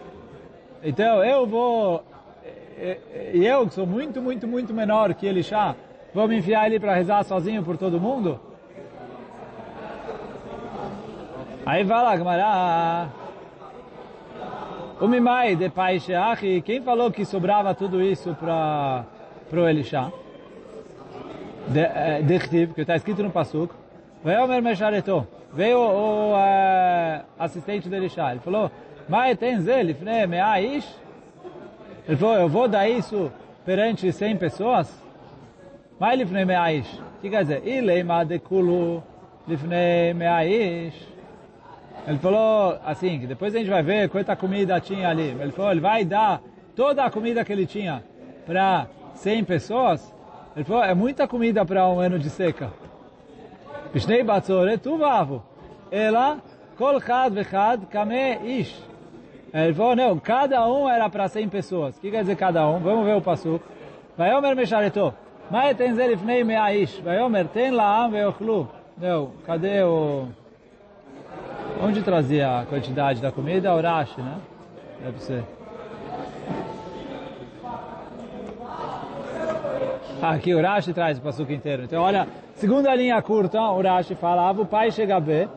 Então 0.83 1.25
eu 1.25 1.47
vou, 1.47 2.03
e 3.35 3.45
eu 3.45 3.67
que 3.67 3.75
sou 3.75 3.87
muito, 3.87 4.21
muito, 4.21 4.47
muito 4.47 4.73
menor 4.73 5.15
que 5.15 5.27
ele 5.27 5.43
já, 5.43 5.75
vou 6.15 6.27
me 6.27 6.39
enfiar 6.39 6.67
ele 6.67 6.81
para 6.81 6.95
rezar 6.95 7.23
sozinho 7.25 7.63
por 7.63 7.77
todo 7.77 8.01
mundo? 8.01 8.41
Aí 11.67 11.85
vai 11.85 12.03
lá, 12.03 12.17
Gamara. 12.17 13.09
O 15.01 15.07
Mimai 15.07 15.57
de 15.57 15.69
Pai 15.69 15.99
Sheachi, 16.01 16.63
quem 16.63 16.83
falou 16.83 17.11
que 17.11 17.25
sobrava 17.25 17.75
tudo 17.75 18.03
isso 18.03 18.35
para 18.35 19.05
o 19.53 19.69
Elisha? 19.69 20.13
de, 21.71 21.85
uh, 21.85 22.23
Dechtiv, 22.25 22.75
que 22.75 22.81
está 22.81 22.97
escrito 22.97 23.23
no 23.23 23.31
Pasuk, 23.31 23.73
veio 25.53 25.79
o, 25.79 25.83
o 25.83 26.33
uh, 26.33 27.25
assistente 27.39 27.89
do 27.89 27.95
Elisha, 27.97 28.31
ele 28.31 28.41
falou, 28.41 28.71
Mas 29.11 29.37
tem 29.37 29.61
Zé, 29.61 29.83
Lifne 29.83 30.25
Meaish? 30.25 30.89
Ele 32.07 32.17
falou, 32.17 32.37
eu 32.37 32.49
vou 32.49 32.69
dar 32.69 32.89
isso 32.89 33.33
perante 33.65 34.13
100 34.13 34.37
pessoas? 34.37 34.89
Mas 35.99 36.17
Lifne 36.17 36.45
Meaish? 36.45 36.89
O 36.95 37.21
que 37.21 37.29
quer 37.29 37.43
dizer? 37.43 37.67
Ileima 37.67 38.25
de 38.25 38.39
Kulu 38.39 39.03
Lifne 39.49 40.15
Meaish? 40.15 41.09
Ele 42.07 42.19
falou 42.19 42.79
assim, 42.85 43.19
que 43.19 43.27
depois 43.27 43.53
a 43.53 43.59
gente 43.59 43.69
vai 43.69 43.83
ver 43.83 44.09
quanta 44.09 44.37
comida 44.37 44.81
tinha 44.81 45.09
ali. 45.09 45.37
Ele 45.41 45.51
falou, 45.51 45.73
ele 45.73 45.81
vai 45.81 46.05
dar 46.05 46.41
toda 46.77 47.05
a 47.05 47.11
comida 47.11 47.45
que 47.45 47.53
ele 47.53 47.67
tinha 47.67 48.05
para 48.47 48.87
100 49.15 49.43
pessoas. 49.43 50.15
Ele 50.55 50.65
falou, 50.65 50.85
é 50.85 50.95
muita 50.95 51.27
comida 51.27 51.65
para 51.65 51.89
um 51.89 51.99
ano 51.99 52.17
de 52.17 52.31
seca. 52.31 52.71
Pishnei 53.93 54.23
batzore 54.23 54.79
tuvavu. 54.79 55.43
Ela, 55.91 56.39
kol 56.79 57.01
chad 57.01 57.35
vechad 57.35 57.87
kame 57.87 58.61
ish. 58.61 58.90
Ele 59.53 59.75
falou, 59.75 59.97
não, 59.97 60.19
cada 60.19 60.67
um 60.69 60.89
era 60.89 61.09
para 61.11 61.27
100 61.27 61.49
pessoas. 61.49 61.97
O 61.97 62.01
que 62.01 62.11
quer 62.11 62.21
dizer 62.21 62.37
cada 62.37 62.69
um? 62.69 62.79
Vamos 62.79 63.05
ver 63.05 63.17
o 63.17 63.21
passo. 63.21 63.61
Vayomer 64.17 64.55
meshareto. 64.55 65.13
Mai 65.51 65.75
ten 65.75 65.95
zelifnei 65.95 66.45
mea 66.45 66.73
ish. 66.75 67.01
Vayomer 67.01 67.49
ten 67.49 67.73
laam 67.73 68.11
veochlu. 68.11 68.69
Não, 68.97 69.33
cadê 69.45 69.83
o... 69.83 70.29
Onde 71.83 72.03
trazia 72.03 72.61
a 72.61 72.67
quantidade 72.67 73.21
da 73.21 73.33
comida? 73.33 73.75
O 73.75 73.81
Rashi, 73.81 74.21
né? 74.21 74.37
Deve 75.03 75.19
ser. 75.21 75.45
Aqui 80.23 80.55
o 80.55 80.61
Rashi 80.61 80.93
traz 80.93 81.19
o 81.19 81.23
passuco 81.23 81.51
inteiro. 81.51 81.85
Então, 81.85 82.03
olha, 82.03 82.29
segunda 82.55 82.95
linha 82.95 83.21
curta, 83.23 83.61
o 83.61 83.81
Rashi 83.81 84.15
falava, 84.15 84.61
o 84.61 84.67
pai 84.67 84.91
chega 84.91 85.17
a 85.17 85.21
ver, 85.21 85.49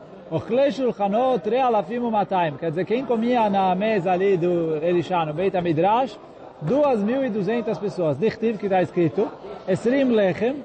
Quer 2.58 2.70
dizer, 2.70 2.84
quem 2.86 3.04
comia 3.04 3.50
na 3.50 3.74
mesa 3.74 4.12
ali 4.12 4.36
do 4.36 4.76
Elisha, 4.82 5.24
no 5.24 5.34
Beit 5.34 5.56
HaMidrash, 5.56 6.18
2.200 6.64 7.78
pessoas. 7.78 8.18
Dichtiv, 8.18 8.58
que 8.58 8.66
está 8.66 8.82
escrito, 8.82 9.30
Esrim 9.68 10.04
Lechem, 10.04 10.64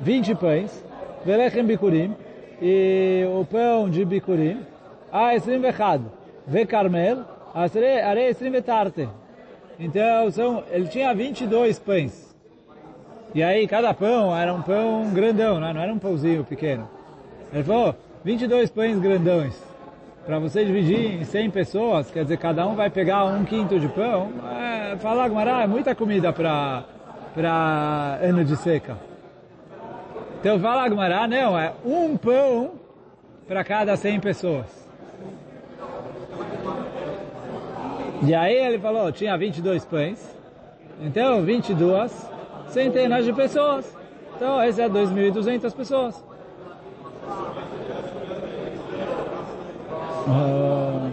20 0.00 0.34
pães, 0.34 0.84
Velechem 1.24 1.64
Bikurim, 1.64 2.14
e 2.60 3.24
o 3.34 3.44
pão 3.44 3.88
de 3.88 4.04
Bikurim, 4.04 4.60
a 5.10 5.34
Esrim 5.34 5.60
Vechad, 5.60 6.02
Ve 6.46 6.66
Carmel, 6.66 7.24
Are 7.54 8.20
Esrim 8.20 8.50
Vetarte. 8.50 9.08
Então, 9.78 10.30
são, 10.30 10.62
ele 10.70 10.88
tinha 10.88 11.14
22 11.14 11.78
pães. 11.78 12.36
E 13.34 13.42
aí, 13.42 13.66
cada 13.66 13.94
pão 13.94 14.36
era 14.36 14.52
um 14.52 14.60
pão 14.60 15.10
grandão, 15.14 15.58
né? 15.58 15.72
não 15.72 15.80
era 15.80 15.92
um 15.92 15.98
pãozinho 15.98 16.44
pequeno. 16.44 16.99
Ele 17.52 17.64
falou, 17.64 17.94
22 18.24 18.70
pães 18.70 18.98
grandões. 18.98 19.60
Para 20.24 20.38
você 20.38 20.64
dividir 20.64 21.20
em 21.20 21.24
100 21.24 21.50
pessoas, 21.50 22.10
quer 22.10 22.22
dizer, 22.22 22.36
cada 22.36 22.66
um 22.66 22.74
vai 22.76 22.90
pegar 22.90 23.24
um 23.24 23.44
quinto 23.44 23.80
de 23.80 23.88
pão. 23.88 24.30
É, 24.52 24.96
falar, 24.98 25.28
é 25.62 25.66
muita 25.66 25.94
comida 25.94 26.32
para 26.32 26.84
ano 28.22 28.44
de 28.44 28.56
seca. 28.56 28.96
Então 30.38 30.58
fala 30.58 30.88
Gumará, 30.88 31.26
não, 31.26 31.58
é 31.58 31.72
um 31.84 32.16
pão 32.16 32.72
para 33.46 33.64
cada 33.64 33.96
100 33.96 34.20
pessoas. 34.20 34.88
E 38.22 38.34
aí 38.34 38.54
ele 38.54 38.78
falou, 38.78 39.10
tinha 39.10 39.36
22 39.36 39.84
pães, 39.84 40.38
então 41.00 41.42
22 41.42 42.30
centenas 42.68 43.24
de 43.24 43.32
pessoas. 43.32 43.96
Então 44.36 44.62
esse 44.62 44.80
é 44.80 44.88
2.200 44.88 45.74
pessoas. 45.74 46.29
Ah. 50.28 51.10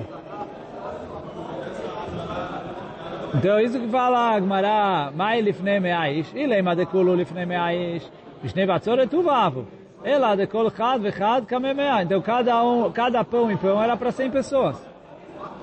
Então 3.35 3.59
isso 3.59 3.79
que 3.79 3.87
fala 3.87 4.35
Agmará, 4.35 5.11
Mai 5.13 5.41
lifnei 5.41 5.79
me'aish, 5.79 6.33
ilema 6.35 6.75
de 6.75 6.85
kulu 6.85 7.15
lifnei 7.15 7.45
me'aish, 7.45 8.09
vishnei 8.41 8.65
batzoret 8.65 9.13
uvavu. 9.13 9.67
Ela 10.03 10.35
de 10.35 10.47
kol 10.47 10.71
chad 10.71 11.01
vechad 11.01 11.45
kamemea. 11.45 12.03
Então 12.03 12.21
cada, 12.21 12.63
um, 12.63 12.91
cada 12.91 13.23
pão 13.23 13.51
e 13.51 13.57
pão 13.57 13.81
era 13.81 13.97
para 13.97 14.11
100 14.11 14.31
pessoas. 14.31 14.77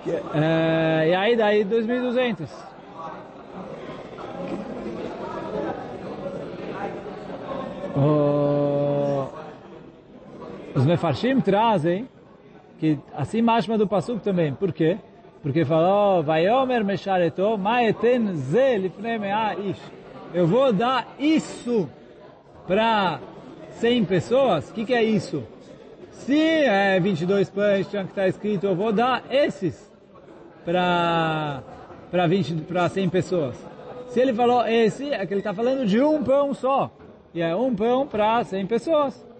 Uh, 0.06 1.04
e 1.06 1.14
aí 1.14 1.36
daí 1.36 1.64
2.200. 1.64 2.48
Oh, 7.96 8.23
os 10.74 10.84
mefarshim 10.84 11.40
trazem 11.40 12.08
que 12.78 12.98
assim 13.14 13.40
mashma 13.40 13.78
do 13.78 13.86
pasuk 13.86 14.20
também. 14.20 14.52
Por 14.52 14.72
quê? 14.72 14.98
Porque 15.42 15.64
falou, 15.64 16.22
Vayomer 16.22 16.84
meshareto, 16.84 17.56
maeten 17.56 18.34
ze 18.34 18.78
lifnei 18.78 19.18
ish. 19.70 19.80
Eu 20.32 20.46
vou 20.46 20.72
dar 20.72 21.06
isso 21.18 21.88
para 22.66 23.20
100 23.72 24.04
pessoas. 24.04 24.70
O 24.70 24.72
que, 24.74 24.84
que 24.84 24.94
é 24.94 25.02
isso? 25.02 25.44
Se 26.10 26.38
é 26.38 26.98
22 26.98 27.50
pães, 27.50 27.88
tinha 27.88 28.02
que 28.02 28.10
estar 28.10 28.26
escrito, 28.26 28.66
eu 28.66 28.74
vou 28.74 28.92
dar 28.92 29.22
esses 29.30 29.92
para 30.64 31.62
para 32.10 32.26
20 32.26 32.62
para 32.62 32.88
100 32.88 33.08
pessoas. 33.08 33.56
Se 34.08 34.20
ele 34.20 34.32
falou 34.32 34.66
esse, 34.66 35.12
é 35.12 35.26
que 35.26 35.34
ele 35.34 35.40
está 35.40 35.52
falando 35.52 35.86
de 35.86 36.00
um 36.00 36.22
pão 36.22 36.54
só. 36.54 36.90
E 37.34 37.42
é 37.42 37.54
um 37.54 37.74
pão 37.74 38.06
para 38.06 38.42
100 38.44 38.66
pessoas. 38.66 39.33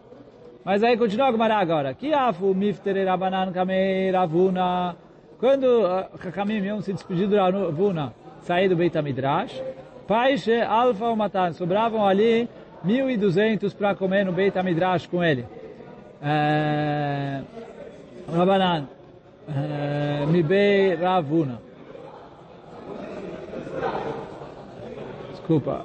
Mas 0.65 0.83
aí 0.83 0.97
continua 0.97 1.29
a 1.29 1.33
Gemara 1.33 1.57
agora. 1.57 1.95
Kiafu 1.95 2.55
miftere 2.55 3.05
rabanan 3.05 3.53
kamei 3.53 4.11
ravuna. 4.11 4.97
Quando 5.39 5.85
Hakamim 5.87 6.65
iam 6.65 6.81
se 6.81 6.93
despedir 6.93 7.29
do 7.29 7.37
Ravuna, 7.37 8.15
sair 8.41 8.69
do 8.69 8.77
Beit 8.77 8.97
HaMidrash, 8.97 9.63
Paixe, 10.07 10.63
Alfa 10.63 11.07
ou 11.07 11.17
Matan, 11.17 11.53
sobravam 11.53 12.07
ali 12.07 12.49
1.200 12.87 13.77
para 13.77 13.95
comer 13.95 14.25
no 14.25 14.33
Beit 14.33 14.57
HaMidrash 14.57 15.07
com 15.07 15.23
ele. 15.23 15.45
É, 16.23 17.43
Rabanan. 18.33 18.89
Mibei 20.29 20.95
Ravuna. 20.95 21.61
Desculpa. 25.33 25.85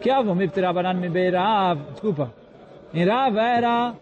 Que 0.00 0.10
avô 0.10 0.34
me 0.34 0.46
Rabanan 0.46 0.94
Mibei 0.94 1.30
Rav. 1.30 1.78
Desculpa. 1.92 2.41
Em 2.94 3.06
Rav 3.06 3.38
era 3.38 3.94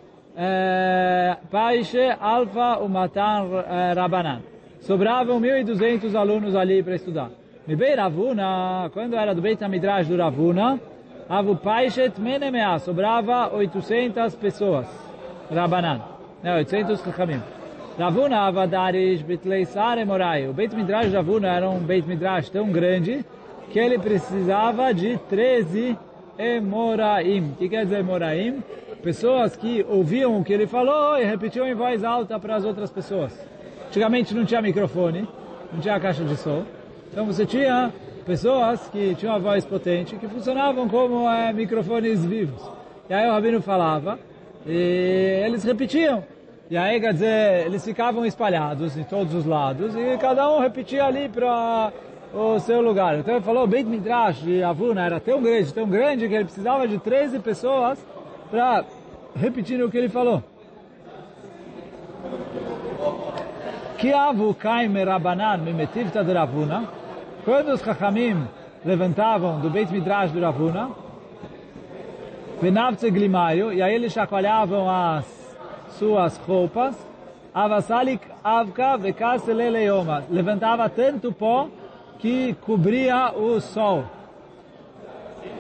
Paixe, 1.51 2.11
Alfa, 2.21 2.79
o 2.79 2.89
Matan 2.89 3.47
Rabanan. 3.95 4.41
Sobravam 4.81 5.41
1.200 5.41 6.15
alunos 6.17 6.57
ali 6.57 6.83
para 6.83 6.97
estudar. 6.97 7.31
Mibei 7.69 7.95
Ravuna, 7.95 8.91
quando 8.93 9.15
era 9.15 9.33
do 9.33 9.41
Beit 9.41 9.63
HaMidrash 9.63 10.09
do 10.09 10.17
Ravuna, 10.17 10.81
Avu 11.29 11.55
Paishet 11.55 12.21
Menemea, 12.21 12.81
sobrava 12.81 13.55
800 13.55 14.35
pessoas. 14.35 14.89
Rabanan. 15.55 16.01
Não, 16.43 16.57
800 16.57 17.01
Chachamim. 17.01 17.41
Ravuna 17.97 18.47
Avadarish 18.47 19.23
Bitlei 19.23 19.67
Sare 19.67 20.05
Morai. 20.05 20.49
O 20.49 20.53
Beit 20.53 20.75
Midrash 20.75 21.11
de 21.11 21.17
Ravuna 21.17 21.49
era 21.49 21.71
um 21.71 21.79
Beit 21.79 22.09
Midrash 22.09 22.49
tão 22.49 22.73
grande 22.73 23.25
que 23.71 23.79
ele 23.79 23.99
precisava 24.01 24.93
de 24.93 25.17
13 25.29 25.97
Emoraim. 26.41 27.53
O 27.53 27.57
que 27.57 27.69
quer 27.69 27.85
dizer 27.85 27.99
Emoraim? 27.99 28.63
Pessoas 29.03 29.57
que 29.57 29.85
ouviam 29.89 30.39
o 30.39 30.45
que 30.45 30.53
ele 30.53 30.67
falou 30.67 31.19
e 31.19 31.25
repetiam 31.25 31.67
em 31.67 31.75
voz 31.75 32.03
alta 32.03 32.39
para 32.39 32.57
as 32.57 32.65
outras 32.65 32.91
pessoas. 32.91 33.33
Antigamente 33.89 34.35
não 34.35 34.45
tinha 34.45 34.63
microfone, 34.63 35.29
não 35.73 35.81
tinha 35.81 35.99
caixa 36.01 36.25
de 36.25 36.37
som. 36.37 36.65
Então 37.11 37.27
você 37.27 37.45
tinha 37.45 37.93
pessoas 38.25 38.89
que 38.89 39.15
tinham 39.17 39.35
uma 39.35 39.41
voz 39.41 39.65
potente, 39.65 40.17
que 40.17 40.29
funcionavam 40.29 40.89
como 40.89 41.29
é, 41.29 41.53
microfones 41.53 42.25
vivos. 42.25 42.61
E 43.09 43.15
aí 43.15 43.29
o 43.29 43.33
Rabino 43.33 43.61
falava, 43.61 44.19
e 44.67 45.43
eles 45.45 45.65
repetiam. 45.65 46.23
E 46.71 46.77
aí, 46.77 47.01
quer 47.01 47.13
dizer, 47.13 47.67
eles 47.67 47.85
ficavam 47.85 48.25
espalhados 48.25 48.97
em 48.97 49.03
todos 49.03 49.35
os 49.35 49.45
lados 49.45 49.97
e 49.97 50.17
cada 50.19 50.49
um 50.49 50.61
repetia 50.61 51.05
ali 51.05 51.29
para 51.29 51.93
o 52.33 52.59
seu 52.61 52.81
lugar. 52.81 53.19
Então 53.19 53.35
ele 53.35 53.45
falou, 53.45 53.67
Beit 53.67 53.89
Midrash 53.89 54.41
de 54.43 54.63
Avuna 54.63 55.05
era 55.05 55.21
tão 55.21 55.43
grande, 55.43 55.75
tão 55.75 55.89
grande 55.89 56.29
que 56.29 56.35
ele 56.35 56.45
precisava 56.45 56.87
de 56.87 56.99
13 56.99 57.39
pessoas 57.41 57.99
para 58.51 58.85
repetir 59.35 59.83
o 59.83 59.91
que 59.91 59.99
ele 59.99 60.09
falou. 60.09 60.43
Kiavu 63.99 64.55
Kaimer 64.55 65.09
Rabanan 65.09 65.59
Mimetivta 65.59 66.25
de 66.25 66.33
Ravuna. 66.33 66.89
Quando 67.45 67.69
os 67.69 67.81
Chachamim 67.81 68.47
levantavam 68.85 69.61
do 69.61 69.69
Beit 69.69 69.93
Midrash 69.93 70.33
de 70.33 70.41
Ravuna, 70.41 70.91
Venavtze 72.61 73.11
Glimayo, 73.11 73.73
e 73.73 73.83
aí 73.83 73.95
eles 73.95 74.13
chacoalhavam 74.13 74.89
as 74.89 75.25
suas 75.99 76.37
roupas, 76.39 76.95
avasalik 77.55 78.21
avka 78.45 78.99
Levantava 80.31 80.89
tanto 80.89 81.33
pó 81.33 81.69
que 82.21 82.55
cobria 82.61 83.33
o 83.33 83.61
sol. 83.61 84.05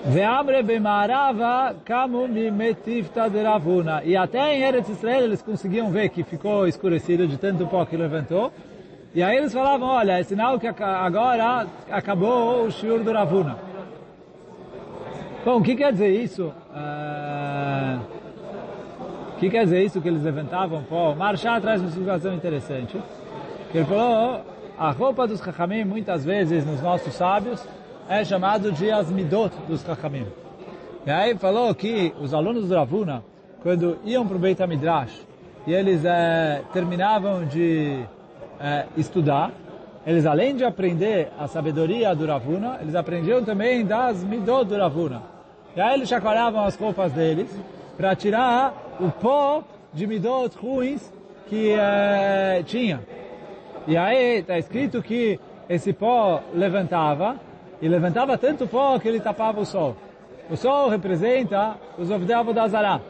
Ve'amre 0.04 0.62
b'ma'arava 0.62 1.74
kamu 1.84 2.28
mimetifta 2.28 3.28
de 3.28 3.42
Ravuna. 3.42 4.02
E 4.04 4.16
até 4.16 4.54
em 4.54 4.62
Eretz 4.62 4.88
Israel 4.88 5.24
eles 5.24 5.42
conseguiam 5.42 5.90
ver 5.90 6.10
que 6.10 6.22
ficou 6.22 6.66
escurecido 6.66 7.26
de 7.26 7.36
tanto 7.36 7.66
pó 7.66 7.84
que 7.84 7.96
levantou. 7.96 8.52
E 9.14 9.22
aí 9.22 9.36
eles 9.36 9.52
falavam, 9.52 9.88
olha, 9.88 10.18
é 10.18 10.22
sinal 10.22 10.58
que 10.58 10.66
agora 10.66 11.66
acabou 11.90 12.64
o 12.64 12.70
shiur 12.70 13.02
do 13.02 13.12
Ravuna. 13.12 13.56
Bom, 15.44 15.56
o 15.56 15.62
que 15.62 15.74
quer 15.74 15.92
dizer 15.92 16.10
isso? 16.10 16.52
Uh, 16.70 18.00
o 19.34 19.38
que 19.38 19.48
quer 19.48 19.64
dizer 19.64 19.82
isso 19.82 20.00
que 20.00 20.08
eles 20.08 20.22
levantavam 20.22 20.82
pó? 20.82 21.14
Marchar 21.14 21.60
traz 21.60 21.80
uma 21.80 21.88
explicação 21.88 22.34
interessante. 22.34 23.00
Ele 23.74 23.84
falou, 23.84 24.42
a 24.80 24.92
roupa 24.92 25.26
dos 25.26 25.40
Chachamim, 25.40 25.84
muitas 25.84 26.24
vezes, 26.24 26.64
nos 26.64 26.80
nossos 26.80 27.12
sábios, 27.12 27.62
é 28.08 28.24
chamado 28.24 28.72
de 28.72 28.90
Asmidot 28.90 29.54
dos 29.68 29.82
Chachamim. 29.82 30.26
E 31.04 31.10
aí 31.10 31.36
falou 31.36 31.74
que 31.74 32.14
os 32.18 32.32
alunos 32.32 32.66
do 32.66 32.74
Ravuna, 32.74 33.22
quando 33.62 33.98
iam 34.06 34.26
para 34.26 34.36
o 34.36 34.40
Beit 34.40 34.62
HaMidrash, 34.62 35.20
e 35.66 35.74
eles 35.74 36.02
é, 36.06 36.62
terminavam 36.72 37.44
de 37.44 38.02
é, 38.58 38.86
estudar, 38.96 39.52
eles 40.06 40.24
além 40.24 40.56
de 40.56 40.64
aprender 40.64 41.28
a 41.38 41.46
sabedoria 41.46 42.14
do 42.14 42.24
Ravuna, 42.24 42.78
eles 42.80 42.94
aprendiam 42.94 43.44
também 43.44 43.84
das 43.84 44.24
Midot 44.24 44.64
do 44.64 44.78
Ravuna. 44.78 45.20
E 45.76 45.80
aí 45.82 45.92
eles 45.92 46.08
chacoalhavam 46.08 46.64
as 46.64 46.74
roupas 46.74 47.12
deles 47.12 47.54
para 47.98 48.16
tirar 48.16 48.96
o 48.98 49.10
pó 49.10 49.62
de 49.92 50.06
Midot 50.06 50.56
ruins 50.56 51.12
que 51.48 51.70
é, 51.72 52.62
tinha. 52.64 53.19
E 53.90 53.96
aí 53.96 54.38
está 54.38 54.56
escrito 54.56 55.02
que 55.02 55.40
esse 55.68 55.92
pó 55.92 56.44
levantava, 56.54 57.34
e 57.82 57.88
levantava 57.88 58.38
tanto 58.38 58.64
pó 58.68 58.96
que 59.00 59.08
ele 59.08 59.18
tapava 59.18 59.60
o 59.60 59.66
sol. 59.66 59.96
O 60.48 60.56
sol 60.56 60.88
representa 60.88 61.74
os 61.98 62.08
Ovdei 62.08 62.36
Avodazará, 62.36 63.00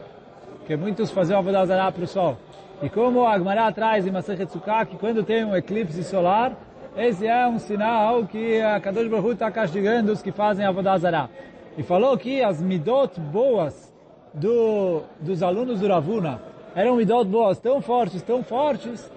que 0.67 0.75
muitos 0.77 1.11
faziam 1.11 1.39
Avodazará 1.39 1.93
para 1.93 2.05
o 2.05 2.07
sol. 2.07 2.39
E 2.83 2.89
como 2.89 3.27
a 3.27 3.35
Agmará 3.35 3.71
traz 3.71 4.07
em 4.07 4.11
Masechet 4.11 4.51
que 4.89 4.97
quando 4.97 5.23
tem 5.23 5.45
um 5.45 5.55
eclipse 5.55 6.03
solar, 6.03 6.57
esse 6.97 7.27
é 7.27 7.47
um 7.47 7.59
sinal 7.59 8.25
que 8.25 8.63
a 8.63 8.81
Kadosh 8.81 9.09
Baruch 9.09 9.33
está 9.35 9.51
castigando 9.51 10.11
os 10.11 10.23
que 10.23 10.33
fazem 10.33 10.65
Avodazará. 10.65 11.29
E 11.77 11.83
falou 11.83 12.17
que 12.17 12.43
as 12.43 12.59
midot 12.59 13.21
boas 13.21 13.93
do, 14.33 15.03
dos 15.21 15.43
alunos 15.43 15.81
do 15.81 15.89
Ravuna 15.89 16.41
eram 16.75 16.97
midot 16.97 17.27
boas, 17.27 17.59
tão 17.59 17.83
fortes, 17.83 18.23
tão 18.23 18.43
fortes, 18.43 19.11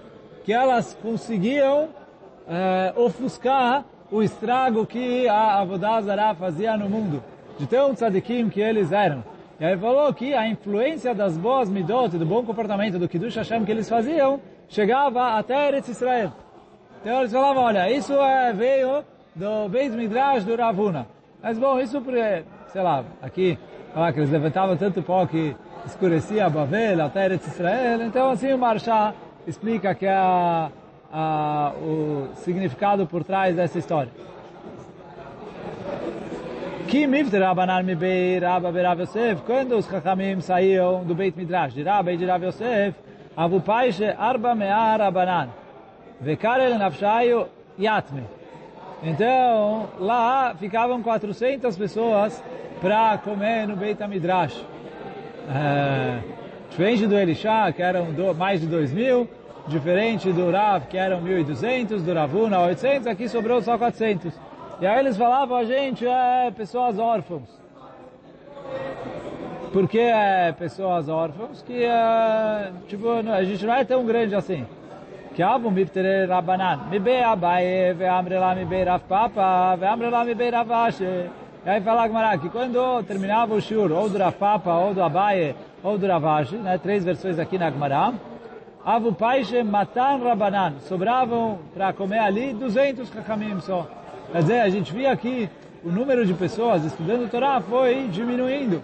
que 0.44 0.52
elas 0.52 0.96
conseguiam 1.02 1.88
é, 2.46 2.92
ofuscar 2.96 3.84
o 4.10 4.22
estrago 4.22 4.86
que 4.86 5.26
a 5.26 5.60
Avodazara 5.60 6.34
fazia 6.34 6.76
no 6.76 6.88
mundo, 6.88 7.22
de 7.58 7.66
tão 7.66 7.94
tzadikim 7.94 8.48
que 8.48 8.60
eles 8.60 8.92
eram. 8.92 9.24
E 9.58 9.64
aí 9.64 9.76
falou 9.76 10.12
que 10.12 10.34
a 10.34 10.46
influência 10.46 11.14
das 11.14 11.38
boas 11.38 11.70
midot, 11.70 12.16
do 12.18 12.26
bom 12.26 12.44
comportamento, 12.44 12.98
do 12.98 13.08
Kiddush 13.08 13.36
Hashem 13.36 13.64
que 13.64 13.72
eles 13.72 13.88
faziam, 13.88 14.40
chegava 14.68 15.38
até 15.38 15.68
Eretz 15.68 15.88
Israel. 15.88 16.32
Então 17.00 17.20
eles 17.20 17.32
falavam, 17.32 17.64
olha, 17.64 17.90
isso 17.90 18.12
é, 18.12 18.52
veio 18.52 19.04
do 19.34 19.68
Beis 19.68 19.94
Midrash 19.94 20.44
do 20.44 20.54
Ravuna. 20.56 21.06
Mas 21.42 21.58
bom, 21.58 21.78
isso, 21.78 22.02
sei 22.68 22.82
lá, 22.82 23.04
aqui, 23.22 23.58
falar 23.92 24.12
que 24.12 24.20
eles 24.20 24.30
levantavam 24.30 24.76
tanto 24.76 25.02
pó 25.02 25.26
que 25.26 25.56
escurecia 25.86 26.46
a 26.46 26.50
Bavel 26.50 27.04
até 27.04 27.26
Eretz 27.26 27.46
Israel. 27.46 28.02
Então 28.02 28.30
assim 28.30 28.52
o 28.52 28.58
Marchá 28.58 29.14
explica 29.46 29.94
que 29.94 30.06
a, 30.06 30.70
a, 31.12 31.72
o 31.80 32.28
significado 32.36 33.06
por 33.06 33.24
trás 33.24 33.54
dessa 33.54 33.78
história. 33.78 34.12
Quando 39.46 39.76
os 39.76 39.86
Chachamim 39.86 40.40
saíam 40.40 41.02
do 41.04 41.14
Beit 41.14 41.36
Midrash, 41.36 41.74
de 41.74 41.82
Rabba 41.82 42.12
e 42.12 42.16
de 42.16 42.24
Rav 42.26 42.44
Yosef, 42.44 42.94
arba 43.36 44.54
Rabanan, 44.98 45.48
yatme. 47.78 48.22
Então, 49.02 49.88
lá 49.98 50.54
ficavam 50.54 51.02
400 51.02 51.76
pessoas 51.76 52.42
para 52.80 53.18
comer 53.18 53.66
no 53.66 53.76
Beit 53.76 54.06
Midrash. 54.06 54.64
É, 55.48 56.18
Diferente 56.74 57.06
do 57.06 57.16
Elisha, 57.16 57.70
que 57.70 57.80
eram 57.80 58.10
do, 58.10 58.34
mais 58.34 58.60
de 58.60 58.66
2 58.66 58.92
mil, 58.92 59.28
diferente 59.68 60.32
do 60.32 60.50
Rav, 60.50 60.88
que 60.88 60.98
eram 60.98 61.22
1.200, 61.22 62.02
do 62.02 62.12
Ravuna 62.12 62.58
800, 62.62 63.06
aqui 63.06 63.28
sobrou 63.28 63.62
só 63.62 63.78
400. 63.78 64.34
E 64.80 64.86
aí 64.86 64.98
eles 64.98 65.16
falavam, 65.16 65.56
a 65.56 65.64
gente 65.64 66.04
é 66.04 66.50
pessoas 66.50 66.98
órfãos. 66.98 67.48
Por 69.72 69.88
que 69.88 70.00
é 70.00 70.50
pessoas 70.50 71.08
órfãos? 71.08 71.62
Que, 71.62 71.84
é, 71.84 72.72
tipo, 72.88 73.08
a 73.08 73.44
gente 73.44 73.64
não 73.64 73.74
é 73.74 73.84
tão 73.84 74.04
grande 74.04 74.34
assim. 74.34 74.66
Que 75.32 75.44
abu 75.44 75.70
miptere 75.70 76.26
rabanan, 76.26 76.88
mibe 76.90 77.22
abaye, 77.22 77.94
ve'amre 77.94 78.36
lá 78.36 78.52
mibe 78.52 78.82
Rav 78.82 79.04
Papa, 79.08 79.76
ve'amre 79.76 80.10
lá 80.10 80.24
mibe 80.24 80.50
Rav 80.50 80.72
Ashe. 80.72 81.30
E 81.66 81.70
aí 81.70 81.80
fala 81.80 82.06
Gmará 82.06 82.36
que 82.36 82.50
quando 82.50 83.02
terminava 83.04 83.54
o 83.54 83.60
shur, 83.60 83.90
ou 83.90 84.06
do 84.06 84.18
Rav 84.18 84.34
Papa, 84.34 84.74
ou 84.74 84.92
do 84.92 85.02
Abaye, 85.02 85.56
ou 85.82 85.96
do 85.96 86.06
Ravashi, 86.06 86.56
né, 86.56 86.76
três 86.76 87.02
versões 87.02 87.38
aqui 87.38 87.56
na 87.56 87.70
Gemara. 87.70 88.12
Avu 88.84 89.14
Paishe 89.14 89.62
Matan 89.62 90.18
Rabanan. 90.22 90.74
Sobravam 90.80 91.58
para 91.72 91.90
comer 91.94 92.18
ali 92.18 92.52
200 92.52 93.08
kachamim 93.08 93.58
só. 93.60 93.88
Quer 94.30 94.42
dizer, 94.42 94.60
a 94.60 94.68
gente 94.68 94.92
via 94.92 95.10
aqui 95.10 95.48
o 95.82 95.88
número 95.88 96.26
de 96.26 96.34
pessoas 96.34 96.84
estudando 96.84 97.30
Torá 97.30 97.62
foi 97.62 98.08
diminuindo. 98.08 98.82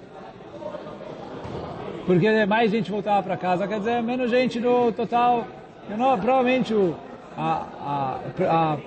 Porque 2.06 2.46
mais 2.46 2.70
gente 2.70 2.90
voltava 2.90 3.22
para 3.22 3.36
casa, 3.36 3.68
quer 3.68 3.78
dizer, 3.78 4.02
menos 4.02 4.30
gente 4.30 4.58
no 4.58 4.90
total. 4.90 5.44
Não, 5.86 6.18
provavelmente 6.18 6.72
o, 6.72 6.96
a, 7.36 7.66
a, 7.84 8.16
a 8.48 8.78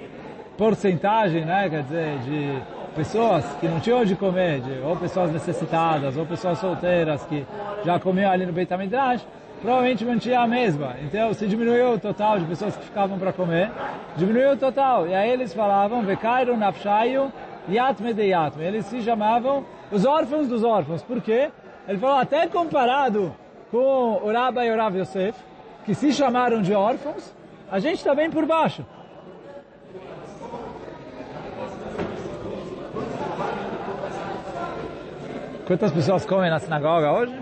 porcentagem, 0.57 1.45
né, 1.45 1.69
quer 1.69 1.83
dizer, 1.83 2.19
de 2.19 2.61
pessoas 2.95 3.43
que 3.59 3.67
não 3.67 3.79
tinham 3.79 4.01
onde 4.01 4.15
comer, 4.15 4.61
de, 4.61 4.79
ou 4.83 4.95
pessoas 4.95 5.31
necessitadas, 5.31 6.15
ou 6.15 6.25
pessoas 6.25 6.59
solteiras 6.59 7.23
que 7.25 7.45
já 7.83 7.99
comiam 7.99 8.31
ali 8.31 8.45
no 8.45 8.53
Beit 8.53 8.71
HaMidrash, 8.71 9.25
provavelmente 9.61 10.05
mantinha 10.05 10.41
a 10.41 10.47
mesma. 10.47 10.95
Então, 11.01 11.33
se 11.33 11.47
diminuiu 11.47 11.93
o 11.93 11.99
total 11.99 12.37
de 12.37 12.45
pessoas 12.45 12.75
que 12.75 12.85
ficavam 12.85 13.17
para 13.17 13.33
comer, 13.33 13.71
diminuiu 14.15 14.51
o 14.51 14.57
total. 14.57 15.07
E 15.07 15.15
aí 15.15 15.29
eles 15.31 15.53
falavam, 15.53 16.03
Vekairu 16.03 16.55
Nafshayu 16.55 17.31
Yatme 17.69 18.13
de 18.13 18.23
Yatme. 18.23 18.63
Eles 18.63 18.85
se 18.85 19.01
chamavam 19.01 19.65
os 19.91 20.05
órfãos 20.05 20.47
dos 20.47 20.63
órfãos. 20.63 21.01
Por 21.01 21.21
quê? 21.21 21.49
Ele 21.87 21.97
falou, 21.97 22.17
até 22.17 22.47
comparado 22.47 23.33
com 23.71 24.21
o 24.23 24.31
Rabba 24.31 24.65
e 24.65 24.71
o 24.71 24.77
Rav 24.77 24.95
Yosef, 24.95 25.37
que 25.85 25.95
se 25.95 26.13
chamaram 26.13 26.61
de 26.61 26.73
órfãos, 26.73 27.33
a 27.71 27.79
gente 27.79 27.97
está 27.97 28.13
bem 28.13 28.29
por 28.29 28.45
baixo. 28.45 28.85
Quantas 35.65 35.91
pessoas 35.93 36.25
comem 36.25 36.49
na 36.49 36.59
sinagoga 36.59 37.11
hoje? 37.13 37.39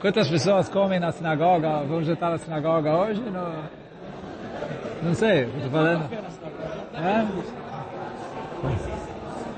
Quantas 0.00 0.28
pessoas 0.28 0.68
comem 0.68 1.00
na 1.00 1.10
sinagoga, 1.10 1.80
vão 1.80 2.00
jantar 2.02 2.30
na 2.30 2.38
sinagoga 2.38 2.94
hoje? 2.94 3.20
Não, 3.20 3.52
Não 5.02 5.14
sei, 5.14 5.44
estou 5.44 5.70
falando. 5.70 6.08
É? 6.94 7.26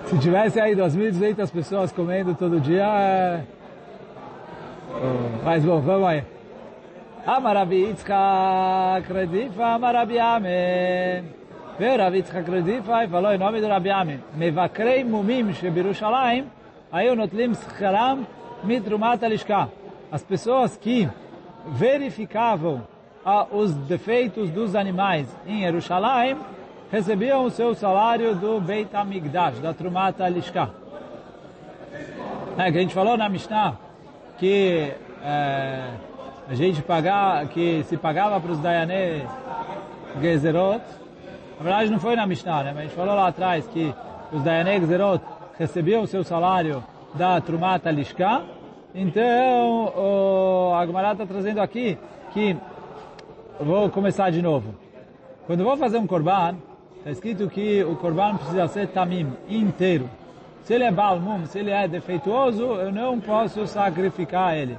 Se 0.07 0.19
tivesse 0.19 0.59
aí 0.59 0.75
2.200 0.75 1.53
pessoas 1.53 1.93
comendo 1.93 2.35
todo 2.35 2.59
dia, 2.59 2.87
é... 2.87 3.43
mas 5.45 5.63
bom, 5.63 5.81
vamos 5.81 6.09
aí. 6.09 6.25
Amarabi 7.27 7.95
kredifa 7.95 9.03
Redifa 9.13 9.67
Amarabi 9.67 10.19
Amen. 10.19 11.25
Veio 11.79 11.99
Rabi 11.99 12.25
e 13.05 13.09
falou 13.09 13.33
em 13.33 13.39
nome 13.39 13.61
do 13.61 13.69
Rabiamen. 13.69 14.21
Mevakrei 14.35 15.05
Mumim 15.05 15.53
Shebirushalayim 15.53 16.58
Aí 16.91 17.11
o 17.11 17.15
Notlim 17.15 17.55
Scharam 17.55 18.27
Mitrumat 18.65 19.23
Alishka. 19.23 19.69
As 20.11 20.23
pessoas 20.23 20.77
que 20.77 21.09
verificavam 21.67 22.83
ah, 23.25 23.47
os 23.51 23.75
defeitos 23.75 24.51
dos 24.51 24.75
animais 24.75 25.29
em 25.47 25.61
Jerusalém 25.61 26.37
recebiam 26.91 27.45
o 27.45 27.51
seu 27.51 27.75
salário 27.75 28.35
do 28.35 28.59
Beit 28.61 28.95
Amigdash, 28.97 29.59
da 29.61 29.75
Trumata 29.75 30.27
Lishka. 30.29 30.71
É, 32.57 32.73
que 32.73 32.79
a 32.79 32.81
gente 32.81 32.95
falou 32.95 33.17
na 33.17 33.29
Mishnah 33.29 33.77
que 34.39 34.93
é, 35.23 35.91
a 36.49 36.55
gente 36.55 36.81
pagava, 36.83 37.47
que 37.47 37.85
se 37.85 37.97
pagava 37.97 38.41
para 38.41 38.53
os 38.53 38.59
Dayané 38.61 39.27
Gezerot, 40.21 40.83
na 41.59 41.65
verdade 41.65 41.91
não 41.91 42.01
foi 42.01 42.17
na 42.17 42.27
Mishnah, 42.27 42.63
né? 42.63 42.71
mas 42.71 42.79
a 42.79 42.83
gente 42.85 42.95
falou 42.95 43.15
lá 43.15 43.29
atrás 43.29 43.67
que 43.67 43.93
os 44.33 44.43
Dayané 44.43 44.81
Gezerot 44.81 45.23
recebiam 45.59 46.03
o 46.03 46.07
seu 46.07 46.23
salário 46.23 46.83
da 47.15 47.41
Trumata 47.41 47.91
Lishka. 47.91 48.43
Então, 48.95 49.93
o 49.97 50.75
Agmará 50.75 51.13
está 51.13 51.27
trazendo 51.27 51.61
aqui 51.61 51.99
que, 52.33 52.57
vou 53.61 53.91
começar 53.91 54.31
de 54.31 54.41
novo. 54.41 54.75
Quando 55.47 55.65
vou 55.65 55.77
fazer 55.77 55.99
um 55.99 56.07
korban, 56.07 56.57
está 56.99 57.11
escrito 57.11 57.49
que 57.49 57.83
o 57.83 57.97
korban 57.97 58.37
precisa 58.37 58.69
ser 58.69 58.89
tamim, 58.89 59.33
inteiro. 59.49 60.09
Se 60.63 60.75
ele 60.75 60.85
é 60.85 60.91
balmum, 60.91 61.47
se 61.47 61.59
ele 61.59 61.71
é 61.71 61.89
defeituoso, 61.89 62.63
eu 62.63 62.93
não 62.93 63.19
posso 63.19 63.67
sacrificar 63.67 64.57
ele. 64.57 64.79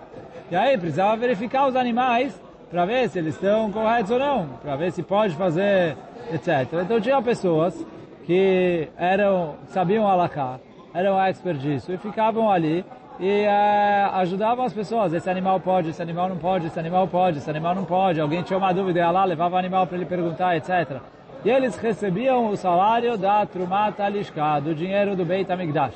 E 0.52 0.56
aí 0.56 0.78
precisava 0.78 1.15
verificar 1.18 1.68
os 1.68 1.76
animais 1.76 2.39
para 2.70 2.86
ver 2.86 3.10
se 3.10 3.18
eles 3.20 3.36
estão 3.36 3.72
corretos 3.72 4.12
ou 4.12 4.20
não, 4.20 4.48
para 4.62 4.76
ver 4.76 4.92
se 4.92 5.02
pode 5.02 5.36
fazer, 5.36 5.98
etc. 6.32 6.68
Então 6.84 7.02
tinha 7.02 7.22
pessoas 7.22 7.86
que 8.26 8.88
eram, 8.96 9.56
sabiam 9.70 10.08
alacar, 10.08 10.60
eram 10.92 11.20
experts 11.20 11.62
disso 11.62 11.92
e 11.92 11.98
ficavam 11.98 12.50
ali 12.50 12.85
e 13.18 13.44
uh, 13.46 14.16
ajudavam 14.16 14.64
as 14.64 14.72
pessoas. 14.72 15.12
Esse 15.12 15.29
animal 15.29 15.61
pode, 15.61 15.90
esse 15.90 16.00
animal 16.03 16.29
não 16.29 16.37
pode, 16.37 16.66
esse 16.66 16.79
animal 16.79 17.09
pode, 17.09 17.38
esse 17.38 17.50
animal 17.50 17.74
não 17.74 17.85
pode. 17.85 18.20
Alguém 18.20 18.42
tinha 18.42 18.59
uma 18.59 18.72
dúvida, 18.72 19.00
ia 19.00 19.11
lá, 19.11 19.24
levava 19.24 19.57
o 19.57 19.59
animal 19.59 19.87
para 19.87 19.96
ele 19.96 20.07
perguntar, 20.07 20.57
etc. 20.57 21.00
E 21.44 21.50
eles 21.50 21.77
recebiam 21.77 22.48
o 22.48 22.57
salário 22.57 23.18
da 23.18 23.44
Trumat 23.44 23.98
Alishka, 24.00 24.61
do 24.61 24.74
dinheiro 24.74 25.14
do 25.16 25.24
Beit 25.24 25.50
HaMikdash. 25.50 25.94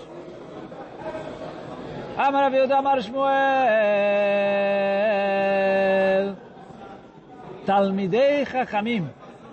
Amar 2.16 2.44
Aviuda 2.44 2.76
Amar 2.76 3.00
Shmuel 3.00 3.28
Talmidei 7.64 8.44
Chachamim 8.44 9.04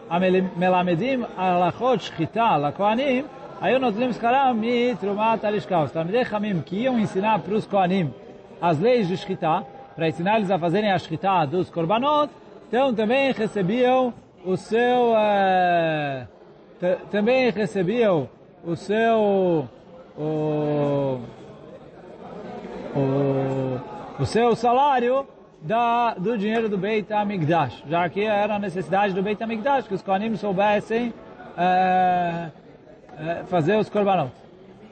המלמדים 0.10 1.24
הלכות 1.38 2.02
שחיטה 2.02 2.58
לכהנים, 2.58 3.26
Aí 3.61 3.79
nós 3.79 3.95
lemos 3.95 4.17
que 4.17 4.25
Trumat 4.99 5.45
Alishkal. 5.45 5.85
Os 5.85 5.93
Talmidei 5.93 6.25
que 6.63 6.77
iam 6.77 6.99
ensinar 6.99 7.41
para 7.41 7.53
os 7.53 7.67
Koanim 7.67 8.11
as 8.59 8.79
leis 8.79 9.07
de 9.07 9.19
Shkita, 9.19 9.67
para 9.95 10.09
ensinar 10.09 10.37
eles 10.37 10.51
a 10.51 10.59
fazerem 10.59 10.91
a 10.91 10.99
Shkita 10.99 11.45
dos 11.47 11.69
Korbanot, 11.69 12.33
então 12.67 12.95
também 12.95 13.33
recebiam 13.33 14.15
o 14.47 14.57
seu... 14.57 15.15
Eh, 15.15 16.27
também 17.11 17.51
recebiam 17.51 18.31
o 18.65 18.75
seu... 18.75 19.69
O, 20.17 21.21
o, 22.97 23.81
o 24.19 24.25
seu 24.25 24.57
salário 24.57 25.27
da, 25.61 26.15
do 26.15 26.39
dinheiro 26.39 26.67
do 26.67 26.79
Beit 26.79 27.13
Amigdash, 27.13 27.85
já 27.87 28.09
que 28.09 28.25
era 28.25 28.57
a 28.57 28.59
necessidade 28.59 29.13
do 29.13 29.23
Beit 29.23 29.43
Amigdash, 29.43 29.87
que 29.87 29.95
os 29.95 30.03
Koanim 30.03 30.35
soubessem... 30.37 31.13
Eh, 31.59 32.51
eh, 33.23 33.45
fazer 33.51 33.77
os 33.77 33.91
korbanot. 33.91 34.33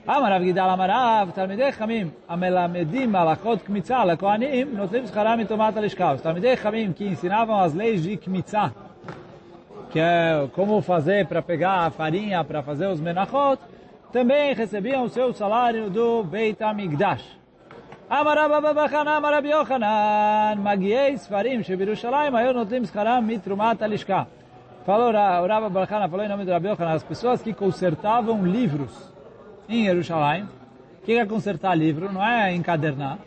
Amarav 0.06 0.44
Gidal 0.44 0.68
Amarav, 0.68 1.32
Talmidei 1.32 1.72
Chamim, 1.72 2.12
Amelamedim 2.28 3.14
Alachot 3.14 3.60
Kmitza, 3.64 4.04
Lekoanim, 4.04 4.66
Notim 4.66 5.06
Sharam 5.06 5.40
e 5.40 5.46
Tomat 5.46 5.74
Alishkav. 5.78 6.16
Os 6.16 6.20
Talmidei 6.20 6.54
Chamim, 6.58 6.92
que 6.92 7.06
ensinavam 7.06 7.58
as 7.58 7.72
leis 7.72 8.02
de 8.02 8.18
Kmitza, 8.18 8.74
que 9.90 9.98
é 9.98 10.46
como 10.52 10.82
fazer 10.82 11.26
para 11.26 11.40
pegar 11.40 11.86
a 11.86 11.90
farinha, 11.90 12.44
para 12.44 12.62
fazer 12.62 12.88
os 12.88 13.00
menachot, 13.00 13.58
também 14.12 14.52
recebiam 14.52 15.04
o 15.04 15.08
seu 15.08 15.32
salário 15.32 15.88
do 15.88 16.22
Beit 16.22 16.62
Amigdash. 16.62 17.24
Amarav 18.10 18.52
Ababachanam, 18.52 19.16
Amarav 19.16 19.46
Yochanan, 19.46 20.56
Magiei 20.60 21.14
Sfarim, 21.14 21.62
Shebirushalayim, 21.62 22.34
Ayon 22.34 22.52
Notim 22.52 22.84
Sharam 22.84 23.30
e 23.30 23.38
Tomat 23.38 23.80
Alishkav. 23.80 24.26
Falou, 24.84 25.08
Urava 25.08 25.68
Barcana, 25.68 26.08
falou 26.08 26.24
em 26.24 26.28
nome 26.28 26.44
do 26.44 26.52
Rabi 26.52 26.68
Yochanan, 26.68 26.92
as 26.94 27.02
pessoas 27.02 27.42
que 27.42 27.52
consertavam 27.52 28.44
livros 28.44 28.90
em 29.68 29.84
Jerusalém, 29.84 30.44
o 30.44 31.04
que 31.04 31.12
é 31.12 31.26
consertar 31.26 31.74
livro? 31.74 32.10
Não 32.10 32.24
é 32.24 32.54
encadernar, 32.54 33.18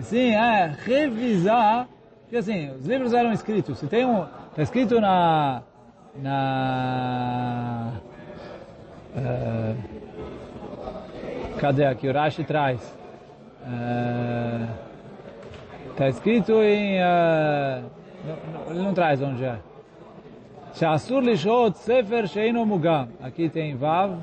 sim 0.00 0.34
é 0.34 0.74
revisar, 0.84 1.88
porque 2.22 2.36
assim, 2.36 2.70
os 2.70 2.86
livros 2.86 3.12
eram 3.12 3.32
escritos, 3.32 3.78
se 3.78 3.86
tem 3.88 4.06
um, 4.06 4.24
está 4.50 4.62
escrito 4.62 5.00
na, 5.00 5.62
na, 6.16 7.92
uh, 9.16 9.76
cadê 11.58 11.84
aqui, 11.84 12.08
o 12.08 12.12
Rashi 12.12 12.44
traz, 12.44 12.80
está 15.90 16.04
uh, 16.04 16.08
escrito 16.08 16.52
em, 16.62 17.00
uh, 17.00 17.82
não, 18.24 18.36
não, 18.52 18.70
ele 18.70 18.82
não 18.82 18.94
traz 18.94 19.20
onde 19.20 19.44
é, 19.44 19.58
Shasur 20.74 21.22
lishot 21.22 21.76
sefer 21.76 22.26
sheino 22.26 22.64
mugam. 22.64 23.08
Aqui 23.22 23.48
tem 23.48 23.76
Vav. 23.76 24.16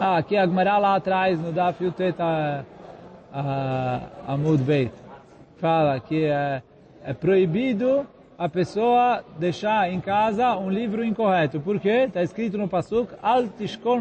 Ah, 0.00 0.16
aqui 0.16 0.36
a 0.36 0.46
Gemara 0.46 0.78
lá 0.78 0.96
atrás, 0.96 1.38
no 1.38 1.52
Daf 1.52 1.82
Yutet 1.84 2.16
Amud 4.26 4.62
Beit. 4.62 4.92
Fala 5.58 6.00
que 6.00 6.24
é, 6.24 6.62
é 7.04 7.12
proibido 7.12 8.06
a 8.38 8.48
pessoa 8.48 9.22
deixar 9.38 9.92
em 9.92 10.00
casa 10.00 10.56
um 10.56 10.70
livro 10.70 11.04
incorreto. 11.04 11.60
Por 11.60 11.78
quê? 11.78 12.06
Está 12.08 12.22
escrito 12.22 12.58
no 12.58 12.66
Pasuk, 12.66 13.12
Al 13.22 13.46
tishkon 13.46 14.00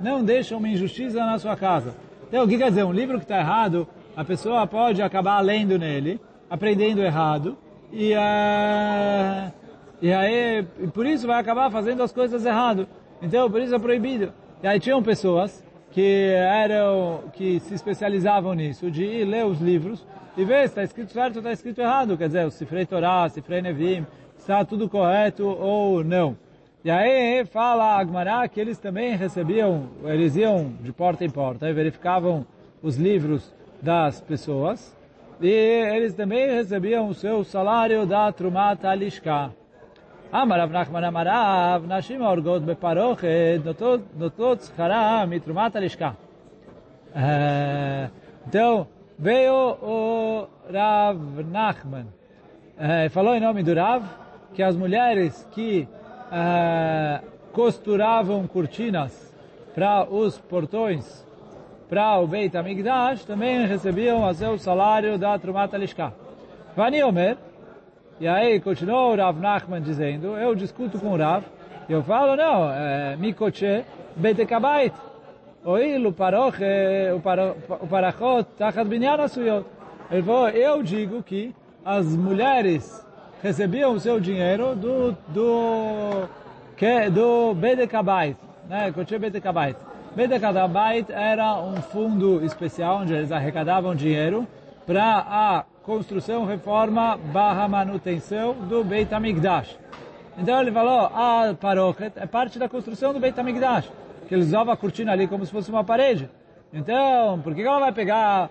não 0.00 0.24
deixa 0.24 0.56
uma 0.56 0.68
injustiça 0.68 1.24
na 1.24 1.38
sua 1.38 1.56
casa. 1.56 1.94
Então, 2.28 2.44
o 2.44 2.48
que 2.48 2.58
quer 2.58 2.68
dizer? 2.68 2.84
Um 2.84 2.92
livro 2.92 3.16
que 3.16 3.24
está 3.24 3.38
errado, 3.38 3.88
a 4.16 4.24
pessoa 4.24 4.66
pode 4.66 5.00
acabar 5.00 5.40
lendo 5.40 5.78
nele, 5.78 6.20
aprendendo 6.50 7.00
errado, 7.00 7.56
e, 7.92 8.14
uh, 8.14 9.52
e 10.00 10.12
aí, 10.12 10.64
e 10.78 10.86
por 10.86 11.06
isso 11.06 11.26
vai 11.26 11.40
acabar 11.40 11.70
fazendo 11.70 12.02
as 12.02 12.12
coisas 12.12 12.44
errado. 12.44 12.88
Então, 13.20 13.50
por 13.50 13.60
isso 13.60 13.74
é 13.74 13.78
proibido. 13.78 14.32
E 14.62 14.66
aí 14.66 14.78
tinham 14.78 15.02
pessoas 15.02 15.64
que 15.90 16.32
eram, 16.34 17.24
que 17.32 17.60
se 17.60 17.74
especializavam 17.74 18.54
nisso, 18.54 18.90
de 18.90 19.04
ir 19.04 19.24
ler 19.24 19.44
os 19.44 19.60
livros 19.60 20.06
e 20.36 20.44
ver 20.44 20.60
se 20.60 20.66
está 20.66 20.84
escrito 20.84 21.12
certo 21.12 21.36
ou 21.36 21.40
está 21.40 21.52
escrito 21.52 21.80
errado. 21.80 22.16
Quer 22.16 22.28
dizer, 22.28 22.46
o 22.46 22.50
Sifrei 22.50 22.86
Torah, 22.86 23.28
Sifrei 23.28 23.60
Nevim, 23.60 24.06
está 24.38 24.64
tudo 24.64 24.88
correto 24.88 25.46
ou 25.46 26.04
não. 26.04 26.36
E 26.84 26.90
aí 26.90 27.44
fala 27.44 27.98
Agmará 27.98 28.48
que 28.48 28.58
eles 28.58 28.78
também 28.78 29.14
recebiam, 29.16 29.88
eles 30.04 30.36
iam 30.36 30.72
de 30.80 30.92
porta 30.92 31.24
em 31.24 31.30
porta 31.30 31.68
e 31.68 31.72
verificavam 31.72 32.46
os 32.82 32.96
livros 32.96 33.52
das 33.82 34.20
pessoas 34.20 34.96
e 35.42 35.48
eles 35.48 36.12
também 36.14 36.54
recebiam 36.54 37.08
o 37.08 37.14
seu 37.14 37.42
salário 37.44 38.04
da 38.04 38.30
Trumata 38.30 38.90
Alishka. 38.90 39.50
Amarav 40.30 40.70
Nachman 40.70 41.02
Amarav, 41.02 41.86
Nashim 41.86 42.20
Orgot 42.20 42.60
Beparochet, 42.60 43.62
Notot 43.64 44.62
Zchara 44.62 45.26
Mitrumat 45.26 45.74
Alishka. 45.76 46.14
Eh, 47.14 48.10
então, 48.46 48.86
veio 49.18 49.78
o 49.80 50.46
Rav 50.70 51.18
Nachman. 51.50 52.06
Eh, 52.78 53.08
falou 53.08 53.34
em 53.34 53.40
nome 53.40 53.62
do 53.62 53.74
Rav 53.74 54.04
que 54.52 54.62
as 54.62 54.76
mulheres 54.76 55.48
que 55.52 55.88
eh, 56.30 57.20
costuravam 57.54 58.46
cortinas 58.46 59.34
para 59.74 60.04
os 60.04 60.38
portões 60.38 61.26
para 61.90 62.20
o 62.20 62.26
Beit 62.28 62.56
HaMikdash, 62.56 63.24
também 63.24 63.66
recebiam 63.66 64.24
o 64.24 64.32
seu 64.32 64.56
salário 64.56 65.18
da 65.18 65.36
Trumat 65.36 65.74
Alishka. 65.74 66.14
Vani 66.76 67.02
Omer, 67.02 67.36
e 68.20 68.28
aí 68.28 68.60
continuou 68.60 69.12
o 69.12 69.16
Rav 69.16 69.40
Nachman 69.40 69.82
dizendo, 69.82 70.36
eu 70.36 70.54
discuto 70.54 71.00
com 71.00 71.08
o 71.08 71.16
Rav, 71.16 71.42
eu 71.88 72.00
falo, 72.04 72.36
não, 72.36 72.70
é, 72.70 73.16
Mikoche 73.16 73.84
Betekabait, 74.14 74.92
Oil, 75.64 76.08
o 76.08 76.12
paroche, 76.12 76.64
o 77.12 77.86
parachot, 77.86 78.44
tachat 78.56 78.88
binyan 78.88 79.20
asuyot. 79.20 79.66
Ele 80.10 80.22
falou, 80.22 80.48
eu 80.48 80.82
digo 80.82 81.22
que 81.24 81.54
as 81.84 82.06
mulheres 82.06 83.04
recebiam 83.42 83.92
o 83.92 84.00
seu 84.00 84.20
dinheiro 84.20 84.74
do 84.76 85.12
do 85.28 86.28
que 86.76 87.10
do 87.10 87.52
Bedekabait, 87.54 88.36
né? 88.68 88.90
Koche 88.92 89.18
Bedekabait. 89.18 89.76
Bedekabait 90.14 91.08
era 91.10 91.56
um 91.56 91.76
fundo 91.76 92.44
especial 92.44 92.98
onde 92.98 93.12
eles 93.12 93.30
arrecadavam 93.30 93.94
dinheiro 93.94 94.46
para 94.86 95.18
a 95.18 95.64
construção, 95.82 96.44
reforma, 96.44 97.16
barra 97.16 97.68
manutenção 97.68 98.54
do 98.54 98.82
Beit 98.82 99.12
HaMikdash. 99.14 99.78
Então 100.36 100.60
ele 100.60 100.72
falou, 100.72 101.10
a 101.14 101.54
paróquia 101.58 102.12
é 102.16 102.26
parte 102.26 102.58
da 102.58 102.68
construção 102.68 103.12
do 103.12 103.20
Beit 103.20 103.38
HaMikdash, 103.38 103.90
que 104.28 104.34
eles 104.34 104.46
usavam 104.46 104.72
a 104.72 104.76
cortina 104.76 105.12
ali 105.12 105.28
como 105.28 105.46
se 105.46 105.52
fosse 105.52 105.70
uma 105.70 105.84
parede. 105.84 106.28
Então, 106.72 107.40
por 107.40 107.54
que 107.54 107.62
ela 107.62 107.80
vai 107.80 107.92
pegar 107.92 108.50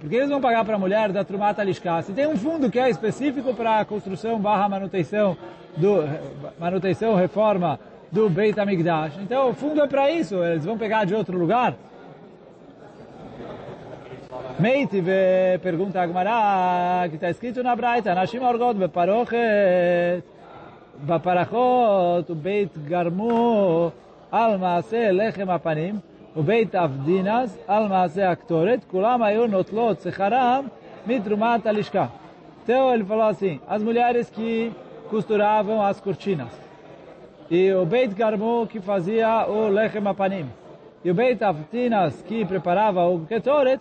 por 0.00 0.08
que 0.08 0.14
eles 0.14 0.28
vão 0.28 0.40
pagar 0.40 0.64
para 0.64 0.76
a 0.76 0.78
mulher 0.78 1.10
da 1.10 1.24
Trumata 1.24 1.64
Lishka? 1.64 2.00
Se 2.02 2.12
tem 2.12 2.28
um 2.28 2.36
fundo 2.36 2.70
que 2.70 2.78
é 2.78 2.88
específico 2.88 3.52
para 3.52 3.80
a 3.80 3.84
construção 3.84 4.38
barra 4.38 4.68
manutenção, 4.68 5.36
do, 5.76 6.04
manutenção, 6.58 7.16
reforma 7.16 7.80
do 8.15 8.29
Beit 8.29 8.59
HaMikdash, 8.59 9.17
então 9.21 9.49
o 9.49 9.53
fundo 9.53 9.81
é 9.81 9.87
para 9.87 10.11
isso, 10.11 10.35
eles 10.43 10.65
vão 10.65 10.77
pegar 10.77 11.05
de 11.05 11.15
outro 11.15 11.37
lugar? 11.37 11.75
Meitive, 14.59 15.59
pergunta 15.61 16.01
a 16.01 16.07
Gemara, 16.07 17.07
que 17.09 17.15
está 17.15 17.29
escrito 17.29 17.63
na 17.63 17.75
Braita, 17.75 18.13
Nashim 18.13 18.39
Orgot 18.39 18.73
Beparochet, 18.73 20.23
Baparachot, 20.99 22.33
Beit 22.35 22.71
Garmu, 22.87 23.91
Al 24.31 24.57
Maase 24.59 25.11
Lechem 25.11 25.49
Apanim, 25.49 26.01
ובית 26.35 26.75
אבדינס 26.75 27.57
על 27.67 27.87
מעשה 27.87 28.31
הקטורת, 28.31 28.83
כולם 28.91 29.23
היו 29.23 29.47
נוטלות 29.47 30.01
שכרם 30.01 30.65
מתרומת 31.07 31.65
הלשכה. 31.65 32.05
Então 32.63 32.93
ele 32.93 33.03
falou 33.03 33.23
assim, 33.23 33.59
as 33.67 33.81
mulheres 33.83 34.29
que 34.29 34.71
costuravam 35.09 35.81
as 35.81 35.99
cortinas. 35.99 36.53
e 37.50 37.72
o 37.72 37.84
Beit 37.84 38.14
Garmu 38.14 38.66
que 38.66 38.80
fazia 38.80 39.46
o 39.46 39.68
Lechem 39.68 40.06
Apanim. 40.06 40.50
E 41.04 41.10
o 41.10 41.14
Beit 41.14 41.42
Aftinas 41.42 42.20
que 42.22 42.44
preparava 42.44 43.06
o 43.06 43.24
Ketoret, 43.26 43.80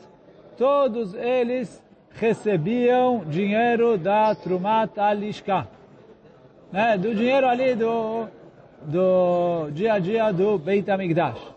todos 0.57 1.13
eles 1.15 1.83
recebiam 2.11 3.23
dinheiro 3.25 3.97
da 3.97 4.35
Trumat 4.35 4.97
Alishka. 4.97 5.67
Né? 6.71 6.97
Do 6.97 7.15
dinheiro 7.15 7.47
ali 7.47 7.73
do, 7.75 8.27
do 8.81 9.69
dia 9.71 9.93
a 9.93 9.99
dia 9.99 10.31
do 10.31 10.57
Beit 10.57 10.89
Amigdash. 10.89 11.55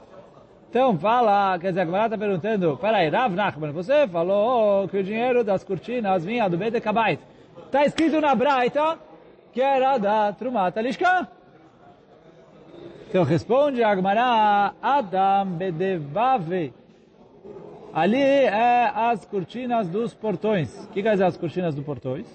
Então 0.70 0.98
fala, 0.98 1.58
quer 1.58 1.68
dizer, 1.68 1.80
a 1.80 1.84
Gemara 1.84 2.04
está 2.06 2.18
perguntando, 2.18 2.76
peraí, 2.76 3.08
Rav 3.08 3.34
Nachman, 3.34 3.72
você 3.72 4.06
falou 4.06 4.86
que 4.88 4.98
o 4.98 5.04
dinheiro 5.04 5.42
das 5.42 5.64
cortinas 5.64 6.24
vinha 6.24 6.48
do 6.48 6.58
Beit 6.58 6.80
Kabait. 6.80 7.20
Está 7.66 7.84
escrito 7.84 8.20
na 8.20 8.34
Braita 8.34 8.98
que 9.52 9.60
era 9.60 9.98
da 9.98 10.32
Trumata 10.32 10.80
Lishka. 10.80 11.28
Então 13.08 13.24
responde 13.24 13.82
a 13.82 13.96
Gemara, 13.96 14.74
Adam 14.82 15.46
Bedevave. 15.46 16.74
Ali 17.94 18.20
é 18.20 18.92
as 18.94 19.24
cortinas 19.24 19.88
dos 19.88 20.12
portões. 20.12 20.84
O 20.84 20.88
que 20.88 21.02
quer 21.02 21.12
dizer 21.12 21.24
as 21.24 21.36
cortinas 21.36 21.74
dos 21.74 21.84
portões? 21.84 22.26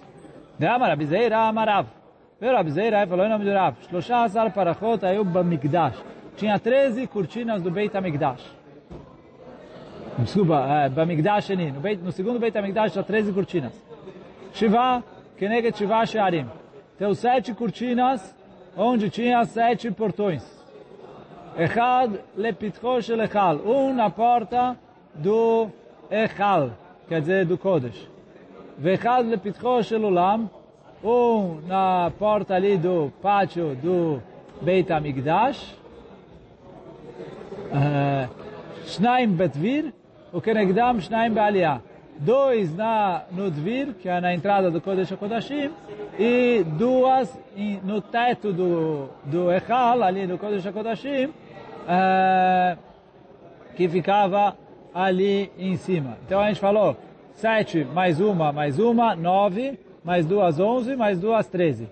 De 0.57 0.65
Amarabizeira 0.65 1.37
Amarav. 1.37 1.87
Verabizeira 2.41 3.05
falou 3.05 3.25
em 3.25 3.29
nome 3.29 3.45
de 3.45 3.51
Rav. 3.51 3.75
Shloshah 3.87 4.23
Asar 4.23 4.51
Parachot 4.51 5.05
Ayub 5.05 5.29
Bamikdash 5.29 5.95
tinha 6.35 6.57
13 6.57 7.05
cortinas 7.05 7.61
do 7.61 7.69
Beit 7.69 7.95
HaMikdash. 7.95 8.43
Desculpa, 10.17 10.65
é, 10.67 10.89
Bamikdash 10.89 11.49
no, 11.49 11.79
Beit, 11.79 12.01
no 12.01 12.11
segundo 12.11 12.39
Beit 12.39 12.57
HaMikdash 12.57 12.93
tinha 12.93 13.03
13 13.03 13.31
cortinas. 13.31 13.73
Shiva, 14.53 15.03
Keneget 15.37 15.77
Shiva 15.77 16.03
Shearim. 16.05 16.47
Então, 16.95 17.13
sete 17.13 17.53
cortinas, 17.53 18.35
onde 18.75 19.09
tinha 19.09 19.45
sete 19.45 19.91
portões. 19.91 20.52
Echad 21.57 22.19
lepitcho 22.35 23.01
shel 23.01 23.21
Echal. 23.21 23.57
Um 23.57 23.93
na 23.93 24.09
porta 24.09 24.75
do 25.13 25.69
Echal, 26.09 26.71
quer 27.07 27.21
dizer, 27.21 27.45
do 27.45 27.57
Kodesh. 27.57 28.07
Vechad 28.77 29.25
lepitcho 29.27 29.83
shel 29.83 30.01
Lulam. 30.01 30.49
Um 31.03 31.61
na 31.67 32.11
porta 32.17 32.55
ali 32.55 32.77
do 32.77 33.11
pátio 33.21 33.75
do 33.75 34.21
Beit 34.61 34.89
HaMikdash. 34.89 35.75
Eh, 37.71 38.27
Shnaim 38.85 39.35
betvir. 39.35 39.93
O 40.31 40.41
Kenegdam 40.41 40.99
Shnaim 40.99 41.33
Balia. 41.33 41.81
Dois 42.17 42.75
na, 42.75 43.23
Nudvir, 43.31 43.95
que 43.95 44.07
é 44.07 44.21
na 44.21 44.33
entrada 44.33 44.69
do 44.69 44.79
Kodesh 44.79 45.11
HaKodashim, 45.11 45.71
e 46.17 46.63
duas 46.63 47.35
no 47.83 48.01
teto 48.01 48.53
do, 48.53 49.09
do 49.25 49.51
Echal, 49.51 50.03
ali 50.03 50.27
do 50.27 50.37
Kodesh 50.37 50.63
HaKodashim, 50.63 51.33
uh, 51.83 52.77
que 53.75 53.87
ficava 53.87 54.57
ali 54.93 55.51
em 55.57 55.75
cima. 55.77 56.17
Então 56.25 56.39
a 56.39 56.47
gente 56.47 56.59
falou, 56.59 56.95
sete 57.33 57.83
mais 57.83 58.19
uma, 58.19 58.51
mais 58.51 58.79
uma, 58.79 59.15
nove, 59.15 59.79
mais 60.03 60.25
duas, 60.25 60.59
onze, 60.59 60.95
mais 60.95 61.19
duas, 61.19 61.47
treze. 61.47 61.89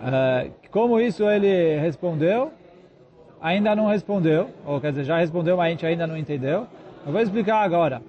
Uh, 0.00 0.50
como 0.70 1.00
isso 1.00 1.28
ele 1.28 1.78
respondeu? 1.78 2.52
ainda 3.40 3.74
não 3.74 3.86
respondeu, 3.86 4.50
ou 4.66 4.80
quer 4.80 4.90
dizer, 4.90 5.04
já 5.04 5.18
respondeu, 5.18 5.56
mas 5.56 5.66
a 5.66 5.70
gente 5.70 5.86
ainda 5.86 6.06
não 6.06 6.16
entendeu. 6.16 6.66
Eu 7.06 7.12
vou 7.12 7.20
explicar 7.20 7.62
agora. 7.62 8.02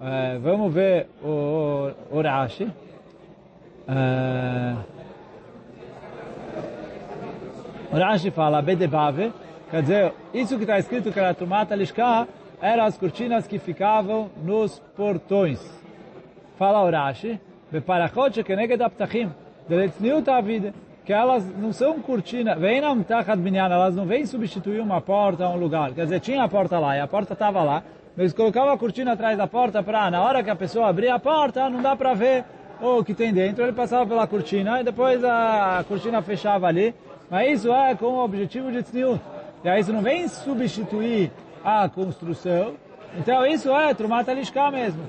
É, 0.00 0.38
vamos 0.38 0.72
ver 0.72 1.08
o, 1.22 1.90
o 2.10 2.22
Rashi. 2.22 2.70
É, 3.86 4.74
o 7.92 7.98
Rashi 7.98 8.30
fala, 8.30 8.62
Bedebave, 8.62 9.32
quer 9.70 9.82
dizer, 9.82 10.12
isso 10.32 10.56
que 10.56 10.64
está 10.64 10.78
escrito 10.78 11.12
que 11.12 11.18
era 11.18 11.34
Tumata 11.34 11.74
Lishka, 11.74 12.28
eram 12.60 12.84
as 12.84 12.96
cortinas 12.96 13.46
que 13.46 13.58
ficavam 13.58 14.30
nos 14.42 14.78
portões. 14.96 15.60
Fala 16.58 16.82
o 16.82 16.90
Rashi, 16.90 17.40
Beparachot 17.70 18.42
Keneged 18.42 18.82
Aptachim, 18.82 19.30
Deletzniut 19.68 20.28
Avide 20.28 20.72
que 21.04 21.12
elas 21.14 21.42
não 21.56 21.72
são 21.72 22.00
cortinas, 22.00 22.58
vem 22.58 22.82
na 22.82 22.94
Binyan, 22.94 23.72
elas 23.72 23.96
não 23.96 24.04
vêm 24.04 24.26
substituir 24.26 24.78
uma 24.78 25.00
porta, 25.00 25.48
um 25.48 25.56
lugar. 25.56 25.90
Quer 25.92 26.02
dizer, 26.02 26.20
tinha 26.20 26.42
a 26.42 26.48
porta 26.48 26.78
lá 26.78 26.98
e 26.98 27.00
a 27.00 27.06
porta 27.06 27.32
estava 27.32 27.62
lá, 27.62 27.82
eles 28.18 28.34
colocavam 28.34 28.74
a 28.74 28.76
cortina 28.76 29.12
atrás 29.12 29.38
da 29.38 29.46
porta 29.46 29.82
para, 29.82 30.10
na 30.10 30.20
hora 30.20 30.42
que 30.42 30.50
a 30.50 30.54
pessoa 30.54 30.88
abria 30.88 31.14
a 31.14 31.18
porta, 31.18 31.70
não 31.70 31.80
dá 31.80 31.96
para 31.96 32.12
ver 32.12 32.44
o 32.78 33.02
que 33.02 33.14
tem 33.14 33.32
dentro. 33.32 33.62
Ele 33.62 33.72
passava 33.72 34.06
pela 34.06 34.26
cortina 34.26 34.82
e 34.82 34.84
depois 34.84 35.24
a 35.24 35.82
cortina 35.88 36.20
fechava 36.20 36.66
ali. 36.66 36.94
Mas 37.30 37.52
isso 37.52 37.72
é 37.72 37.94
com 37.94 38.06
o 38.06 38.24
objetivo 38.24 38.70
de 38.70 38.82
tzniut. 38.82 39.20
E 39.63 39.69
aí 39.69 39.81
isso 39.81 39.93
não 39.93 40.01
vem 40.01 40.27
substituir 40.27 41.31
a 41.63 41.89
construção. 41.89 42.73
Então 43.17 43.45
isso 43.45 43.69
é 43.75 43.93
Trumat 43.93 44.27
Alishka 44.29 44.71
mesmo. 44.71 45.03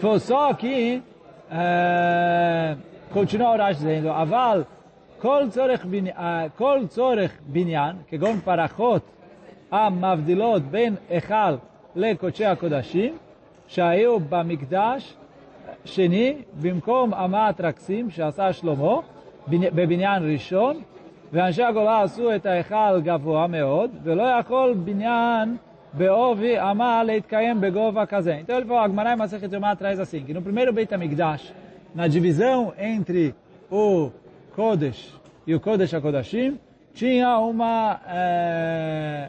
Foi 0.00 0.18
só 0.20 0.52
que... 0.54 1.02
É, 1.50 2.76
continua 3.12 3.54
o 3.54 3.56
Rashi 3.56 3.80
dizendo, 3.80 4.10
Aval, 4.10 4.64
כל 5.18 5.46
צורך, 5.50 5.86
כל 6.56 6.80
צורך 6.88 7.32
בניין, 7.46 7.96
כגון 8.08 8.40
פרחות 8.40 9.02
המבדילות 9.72 10.62
בין 10.62 10.94
היכל 11.08 11.54
לקודשי 11.96 12.44
הקודשים, 12.44 13.16
שהיו 13.66 14.20
במקדש 14.20 15.16
שני, 15.84 16.34
במקום 16.60 17.14
אמת 17.14 17.60
רקסים 17.60 18.10
שעשה 18.10 18.52
שלמה, 18.52 18.96
בבניין 19.48 20.32
ראשון, 20.32 20.82
ואנשי 21.32 21.62
הגולה 21.62 22.02
עשו 22.02 22.34
את 22.34 22.46
ההיכל 22.46 23.00
גבוה 23.04 23.46
מאוד, 23.46 23.90
ולא 24.02 24.22
יכול 24.22 24.74
בניין 24.84 25.56
בעובי 25.92 26.60
אמה 26.60 27.04
להתקיים 27.04 27.60
בגובה 27.60 28.06
כזה. 28.06 28.38
Então 28.40 28.56
ele 28.56 28.66
falou, 28.66 28.78
a 28.78 28.84
Agmará 28.84 29.12
em 29.14 29.16
Masechet 29.16 29.52
Yomá 29.54 29.74
traz 29.76 29.98
assim, 29.98 30.22
que 30.24 30.34
no 30.34 30.42
primeiro 30.42 30.72
Beit 30.72 30.92
HaMikdash, 30.92 31.52
na 31.94 32.06
divisão 32.06 32.72
entre 32.78 33.34
o 33.70 34.10
Kodesh 34.54 35.14
e 35.46 35.54
o 35.54 35.60
Kodesh 35.60 35.94
HaKodashim, 35.94 36.58
tinha 36.92 37.38
uma, 37.38 38.00
é, 38.08 39.28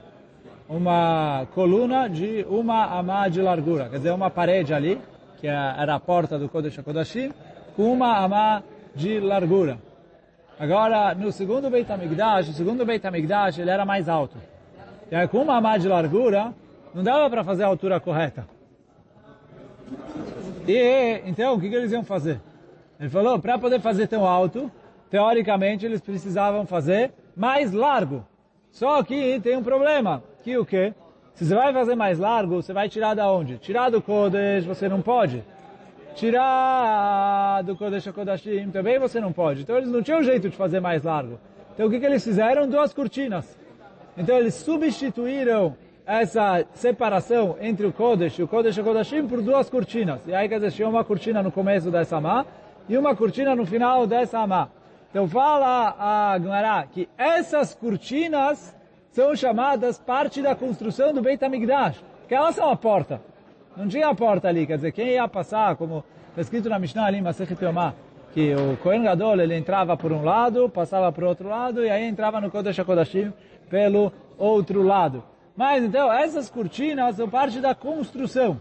uma 0.70 1.48
coluna 1.54 2.10
de 2.10 2.46
uma 2.50 2.86
amá 2.86 3.28
de 3.28 3.41
largura, 3.41 3.89
quer 3.89 3.98
dizer, 3.98 4.12
uma 4.12 4.30
parede 4.30 4.74
ali, 4.74 5.00
que 5.39 5.48
era 5.48 5.96
a 5.96 6.00
porta 6.00 6.38
do 6.38 6.50
Kodesh 6.50 6.80
HaKodashim, 6.80 7.32
com 7.76 7.91
uma 7.93 8.17
amá 8.17 8.63
de 8.96 9.20
largura. 9.20 9.78
Agora, 10.62 11.12
no 11.12 11.33
segundo 11.33 11.68
Beit 11.68 11.90
HaMikdash, 11.90 12.51
o 12.51 12.53
segundo 12.53 12.87
Beit 12.87 13.05
HaMikdash, 13.05 13.59
ele 13.59 13.68
era 13.68 13.85
mais 13.85 14.09
alto. 14.09 14.38
E 15.11 15.16
aí, 15.16 15.27
com 15.27 15.38
uma 15.38 15.57
amá 15.57 15.77
de 15.77 15.88
largura, 15.88 16.55
não 16.94 17.03
dava 17.03 17.29
para 17.29 17.42
fazer 17.42 17.64
a 17.64 17.66
altura 17.66 17.98
correta. 17.98 18.46
E, 20.68 21.20
então, 21.27 21.55
o 21.55 21.61
que, 21.61 21.68
que 21.68 21.75
eles 21.75 21.90
iam 21.90 22.05
fazer? 22.05 22.40
Ele 23.01 23.11
falou, 23.11 23.40
para 23.40 23.59
poder 23.59 23.81
fazer 23.81 24.07
tão 24.07 24.25
alto, 24.25 24.70
teoricamente 25.11 25.85
eles 25.85 26.01
precisavam 26.01 26.64
fazer 26.64 27.11
mais 27.35 27.72
largo. 27.72 28.25
Só 28.70 29.03
que 29.03 29.40
tem 29.40 29.57
um 29.57 29.64
problema, 29.64 30.22
que 30.44 30.57
o 30.57 30.64
quê? 30.64 30.94
Se 31.35 31.44
você 31.44 31.57
vai 31.57 31.72
fazer 31.72 31.96
mais 31.96 32.20
largo, 32.20 32.62
você 32.62 32.72
vai 32.72 32.88
tirar 32.88 33.14
da 33.14 33.29
onde? 33.33 33.59
Tirar 33.59 33.90
do 33.90 34.01
Kodesh, 34.01 34.64
você 34.64 34.88
não 34.88 35.03
pode. 35.03 35.42
Tirar 36.14 37.62
do 37.62 37.77
Kodesh 37.77 38.09
Kodashim, 38.09 38.70
também 38.70 38.98
você 38.98 39.20
não 39.20 39.33
pode. 39.33 39.62
Então 39.62 39.77
eles 39.77 39.90
não 39.90 40.03
tinham 40.03 40.22
jeito 40.22 40.48
de 40.48 40.57
fazer 40.57 40.81
mais 40.81 41.03
largo. 41.03 41.38
Então 41.75 41.87
o 41.87 41.90
que, 41.90 41.98
que 41.98 42.07
eles 42.07 42.22
fizeram? 42.22 42.68
Duas 42.68 42.92
cortinas. 42.92 43.59
Então 44.16 44.37
eles 44.37 44.55
substituíram 44.55 45.77
essa 46.05 46.64
separação 46.75 47.57
entre 47.61 47.87
o 47.87 47.92
Kodesh 47.92 48.38
e 48.38 48.42
o 48.42 48.48
Kodesh 48.48 48.79
Kodashim 48.79 49.27
por 49.27 49.40
duas 49.40 49.70
cortinas. 49.70 50.20
E 50.27 50.35
aí, 50.35 50.48
quer 50.48 50.57
dizer, 50.57 50.72
tinha 50.72 50.88
uma 50.88 51.05
cortina 51.05 51.42
no 51.42 51.51
começo 51.51 51.90
dessa 51.90 52.20
má 52.20 52.44
e 52.88 52.96
uma 52.96 53.14
cortina 53.16 53.55
no 53.55 53.64
final 53.64 54.07
dessa 54.07 54.38
amá. 54.38 54.68
Então 55.11 55.29
fala 55.29 55.94
a 55.98 56.38
Gemara 56.38 56.87
que 56.90 57.09
essas 57.16 57.75
cortinas 57.75 58.74
são 59.11 59.37
chamadas 59.37 59.99
parte 59.99 60.41
da 60.41 60.55
construção 60.55 61.12
do 61.12 61.20
Beit 61.20 61.45
HaMikdash, 61.45 62.03
que 62.26 62.34
elas 62.34 62.55
são 62.55 62.70
a 62.70 62.76
porta. 62.76 63.20
Não 63.77 63.89
tinha 63.89 64.09
a 64.09 64.14
porta 64.14 64.49
ali, 64.49 64.66
quer 64.66 64.77
dizer, 64.77 64.93
quem 64.93 65.12
ia 65.12 65.27
passar, 65.27 65.77
como 65.77 66.05
está 66.29 66.43
escrito 66.43 66.68
na 66.68 66.79
Mishnah 66.79 67.07
ali, 67.07 67.23
Masechet 67.23 67.62
Yomah, 67.64 67.95
que 68.35 68.55
o 68.55 68.77
Kohen 68.79 69.03
Gadol, 69.03 69.41
ele 69.41 69.57
entrava 69.57 69.97
por 69.97 70.12
um 70.12 70.23
lado, 70.23 70.68
passava 70.68 71.11
por 71.11 71.25
outro 71.25 71.49
lado, 71.49 71.85
e 71.85 71.91
aí 71.91 72.05
entrava 72.05 72.41
no 72.41 72.51
Kodesh 72.51 72.79
HaKodashim 72.79 73.33
pelo 73.70 74.12
outro 74.39 74.83
lado. 74.83 75.25
Mas 75.57 75.85
então, 75.85 76.12
essas 76.12 76.51
cortinas 76.51 77.16
são 77.16 77.29
parte 77.29 77.61
da 77.61 77.75
construção. 77.75 78.61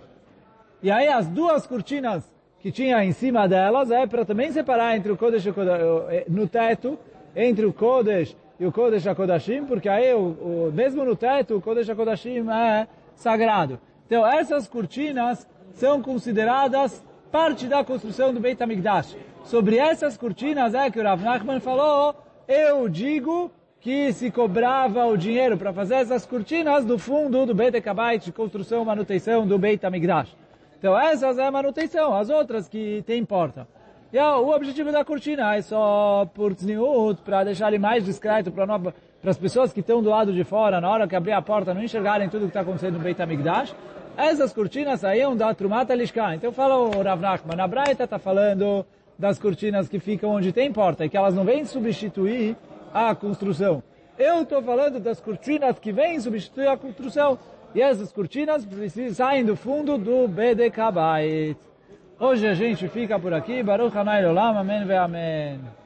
E 0.81 0.89
aí 0.89 1.07
as 1.07 1.27
duas 1.27 1.67
cortinas 1.67 2.29
que 2.59 2.71
tinha 2.71 3.03
em 3.03 3.11
cima 3.11 3.47
delas 3.47 3.91
é 3.91 4.05
para 4.05 4.23
também 4.23 4.51
separar 4.51 4.95
entre 4.95 5.11
o 5.11 5.17
Kodesh 5.17 5.45
o 5.45 5.53
Kodesh, 5.53 5.81
eh, 6.09 6.25
no 6.29 6.47
teto, 6.47 6.97
entre 7.35 7.65
o 7.65 7.73
Kodesh 7.73 8.35
e 8.59 8.65
o 8.65 8.71
Kodesh 8.71 9.07
HaKodashim, 9.07 9.65
porque 9.65 9.89
aí, 9.89 10.13
o, 10.13 10.19
o, 10.19 10.71
mesmo 10.73 11.03
no 11.03 11.15
teto, 11.15 11.55
o 11.55 11.61
Kodesh 11.61 11.89
HaKodashim 11.89 12.49
é 12.49 12.87
sagrado. 13.15 13.79
Então, 14.11 14.27
essas 14.27 14.67
cortinas 14.67 15.47
são 15.71 16.01
consideradas 16.01 17.01
parte 17.31 17.65
da 17.65 17.81
construção 17.81 18.33
do 18.33 18.41
Beit 18.41 18.61
HaMikdash. 18.61 19.15
Sobre 19.45 19.77
essas 19.77 20.17
cortinas 20.17 20.73
é 20.73 20.91
que 20.91 20.99
o 20.99 21.03
Rav 21.03 21.23
Nachman 21.23 21.61
falou, 21.61 22.13
eu 22.45 22.89
digo 22.89 23.49
que 23.79 24.11
se 24.11 24.29
cobrava 24.29 25.05
o 25.05 25.15
dinheiro 25.15 25.55
para 25.57 25.71
fazer 25.71 25.95
essas 25.95 26.25
cortinas 26.25 26.83
do 26.83 26.99
fundo 26.99 27.45
do 27.45 27.55
Beit 27.55 27.77
HaBait, 27.87 28.25
de 28.25 28.33
construção 28.33 28.81
e 28.81 28.85
manutenção 28.85 29.47
do 29.47 29.57
Beit 29.57 29.85
HaMikdash. 29.85 30.35
Então 30.77 30.99
essas 30.99 31.37
é 31.37 31.45
a 31.45 31.51
manutenção, 31.51 32.13
as 32.13 32.29
outras 32.29 32.67
que 32.67 33.01
tem 33.07 33.17
importa. 33.17 33.65
E 34.11 34.19
o 34.19 34.49
objetivo 34.49 34.91
da 34.91 35.05
cortina 35.05 35.55
é 35.55 35.61
só 35.61 36.29
por 36.33 36.53
tzniut, 36.53 37.21
para 37.21 37.45
deixar 37.45 37.69
ele 37.69 37.79
mais 37.79 38.03
discreto 38.03 38.51
para 38.51 38.93
as 39.23 39.37
pessoas 39.37 39.71
que 39.71 39.79
estão 39.79 40.03
do 40.03 40.09
lado 40.09 40.33
de 40.33 40.43
fora, 40.43 40.81
na 40.81 40.89
hora 40.89 41.07
que 41.07 41.15
abrir 41.15 41.31
a 41.31 41.41
porta, 41.41 41.73
não 41.73 41.81
enxergarem 41.81 42.27
tudo 42.27 42.41
que 42.41 42.47
está 42.49 42.59
acontecendo 42.59 42.95
no 42.95 42.99
Beit 42.99 43.21
HaMikdash. 43.21 43.73
Essas 44.17 44.53
cortinas 44.53 44.99
saíam 44.99 45.35
da 45.35 45.53
Trumata 45.53 45.95
Lishka. 45.95 46.35
Então 46.35 46.51
fala 46.51 46.77
o 46.77 47.01
Rav 47.01 47.21
Nachman, 47.21 47.59
a 47.59 47.67
Braita 47.67 48.03
está 48.03 48.19
falando 48.19 48.85
das 49.17 49.39
cortinas 49.39 49.87
que 49.87 49.99
ficam 49.99 50.31
onde 50.31 50.51
tem 50.51 50.71
porta 50.71 51.05
e 51.05 51.09
que 51.09 51.17
elas 51.17 51.33
não 51.33 51.43
vêm 51.43 51.65
substituir 51.65 52.55
a 52.93 53.13
construção. 53.15 53.83
Eu 54.17 54.41
estou 54.41 54.61
falando 54.61 54.99
das 54.99 55.19
cortinas 55.19 55.79
que 55.79 55.91
vêm 55.91 56.19
substituir 56.19 56.67
a 56.67 56.77
construção. 56.77 57.39
E 57.73 57.81
essas 57.81 58.11
cortinas 58.11 58.67
saem 59.13 59.45
do 59.45 59.55
fundo 59.55 59.97
do 59.97 60.27
BDK 60.27 60.91
Bait. 60.93 61.57
Hoje 62.19 62.47
a 62.47 62.53
gente 62.53 62.87
fica 62.89 63.17
por 63.17 63.33
aqui. 63.33 63.63
Baruch 63.63 63.97
Hanai 63.97 64.25
Olam. 64.25 64.57
Amém 64.57 64.85
ve 64.85 64.95
Amém. 64.95 65.80